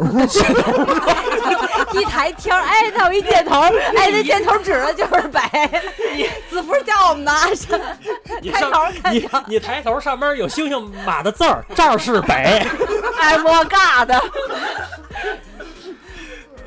[2.00, 5.42] 一抬天儿，哎，它有一箭头，哎，那箭头指的就是北。
[6.50, 7.80] 子福教我们的，上
[8.42, 8.72] 你抬头
[9.04, 12.34] 看你，你抬头上面有星星马的字儿，这儿是北，
[13.20, 14.22] 哎，我尬的。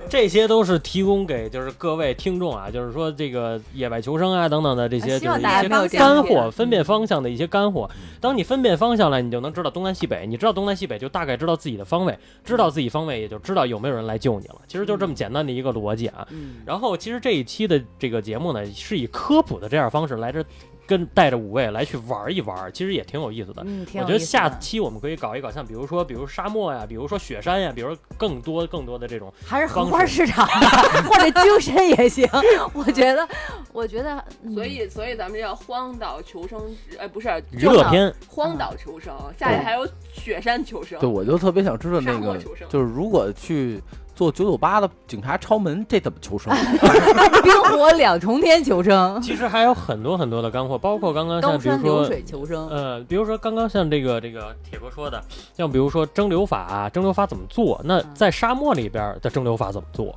[0.09, 7.89] 这些都是提供给就是各位听众啊，就是说这个野外求生啊等等的这些，就是一些干货，分辨方向的一些干货。
[8.21, 10.27] 当你分辨方向了，你就能知道东南西北。
[10.27, 14.57] 你知道东南西北，就大概知道自己的方位，知道自己方位，也就知道有没有人来救你了。
[14.67, 16.27] 其实就这么简单的一个逻辑啊。
[16.31, 20.45] 嗯，然后，其实这一期的这个节目呢，是以科普的这样方式来这
[20.89, 23.65] 跟带着五位来去玩一玩，其实也挺有意思的。
[23.95, 30.69] 我觉得下期我们可以搞一搞，像比如说，比如沙漠呀，比如说雪山呀，比如更多更多的这种，还是荷花市场吧，
[31.03, 32.27] 或者精神也行。
[32.73, 33.29] 我觉得，
[33.73, 36.59] 我觉得，嗯所以，所以咱们叫荒岛求生，
[36.99, 38.13] 哎，不是娱乐片。
[38.27, 40.99] 荒岛求生，下去还有雪山求生。
[40.99, 42.39] 对，我就特别想知道那个
[42.71, 43.83] 就是如果去
[44.19, 46.53] 做九九八的警察敲门，这怎么求生？
[47.45, 52.69] 冰火两重天求生，其实还有很多很多的干货，包括刚刚像比如说，山流水求生。
[52.69, 55.23] 呃，比如说刚刚像这个这个铁哥说的，
[55.57, 57.81] 像比如说蒸馏法啊，蒸馏法怎么做？
[57.85, 60.13] 那嗯在沙漠里边的蒸馏法怎么做？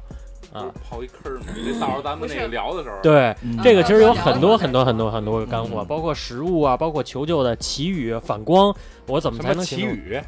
[0.52, 8.76] 啊，刨一坑儿嘛，这到时候咱们那个聊的时候，对，嗯这个其实有很多很多很多很多个干货，嗯包括食物啊，包括求救的祈语、反光，
[9.06, 10.20] 我怎么才能祈语？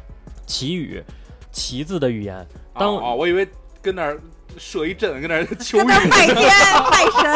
[0.46, 1.02] 祈语，
[1.50, 2.46] 旗字的语言。
[2.76, 3.46] 当哦，我以为
[3.84, 4.18] 跟那儿
[4.56, 6.10] 设一阵，跟那儿求跟那儿雨。
[6.10, 6.50] 拜天
[6.90, 7.30] 拜神，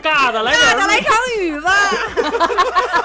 [0.00, 1.72] 尬的来点儿那来场雨吧，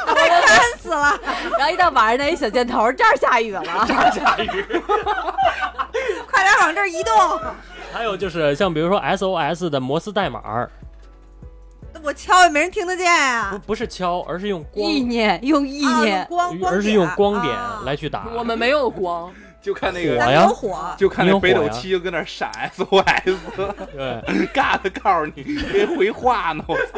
[0.13, 0.39] 快干
[0.79, 1.19] 死了！
[1.57, 3.63] 然后一到晚上，那一小箭头，这儿下雨了。
[3.87, 4.63] 这儿下雨。
[6.27, 7.41] 快点往这儿移动！
[7.91, 10.69] 还有就是像比如说 SOS 的摩斯代码儿，
[12.03, 13.49] 我敲也没人听得见不呀。
[13.51, 18.27] 不不是敲，而是用光，意念，用意念，光光而是用光点啊来去打。
[18.35, 19.33] 我们没有光，
[19.67, 23.37] 就看那个，咱们呀火，就看那北斗七就跟那儿闪 SOS，
[23.91, 26.97] 对，尬的告诉你别回话呢，我操！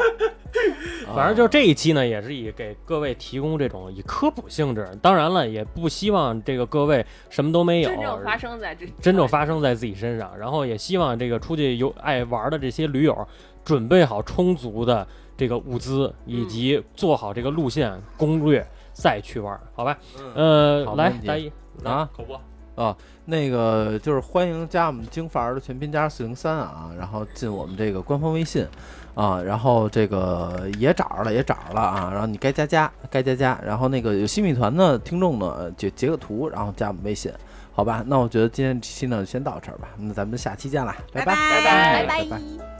[1.12, 13.26] 反正就这一期呢，也是以给各位提供这种以科普性质，当然了，也不希望这个各位什么都没有，真正发生在这真正发生在自己身上，然后也希望这个出去游爱玩的这些驴友
[13.64, 15.04] 准备好充足的
[15.36, 19.98] 这个物资，以及做好这个路线攻略再去玩，好吧？
[20.36, 21.50] 呃，来大一
[21.84, 22.40] 啊，口播，
[22.80, 28.66] 啊那个就是欢迎加我们京范儿的全拼加四零三啊然后进我们这个官方微信
[29.14, 37.30] 啊然后这个也找着了也找着了啊然后你该加加该加加然后那个有新米团的听众呢就截个图然后加我们微信
[37.72, 42.06] 好吧那我觉得今天这期呢就先到这儿吧那咱们下期见啦拜拜。
[42.06, 42.79] 拜拜。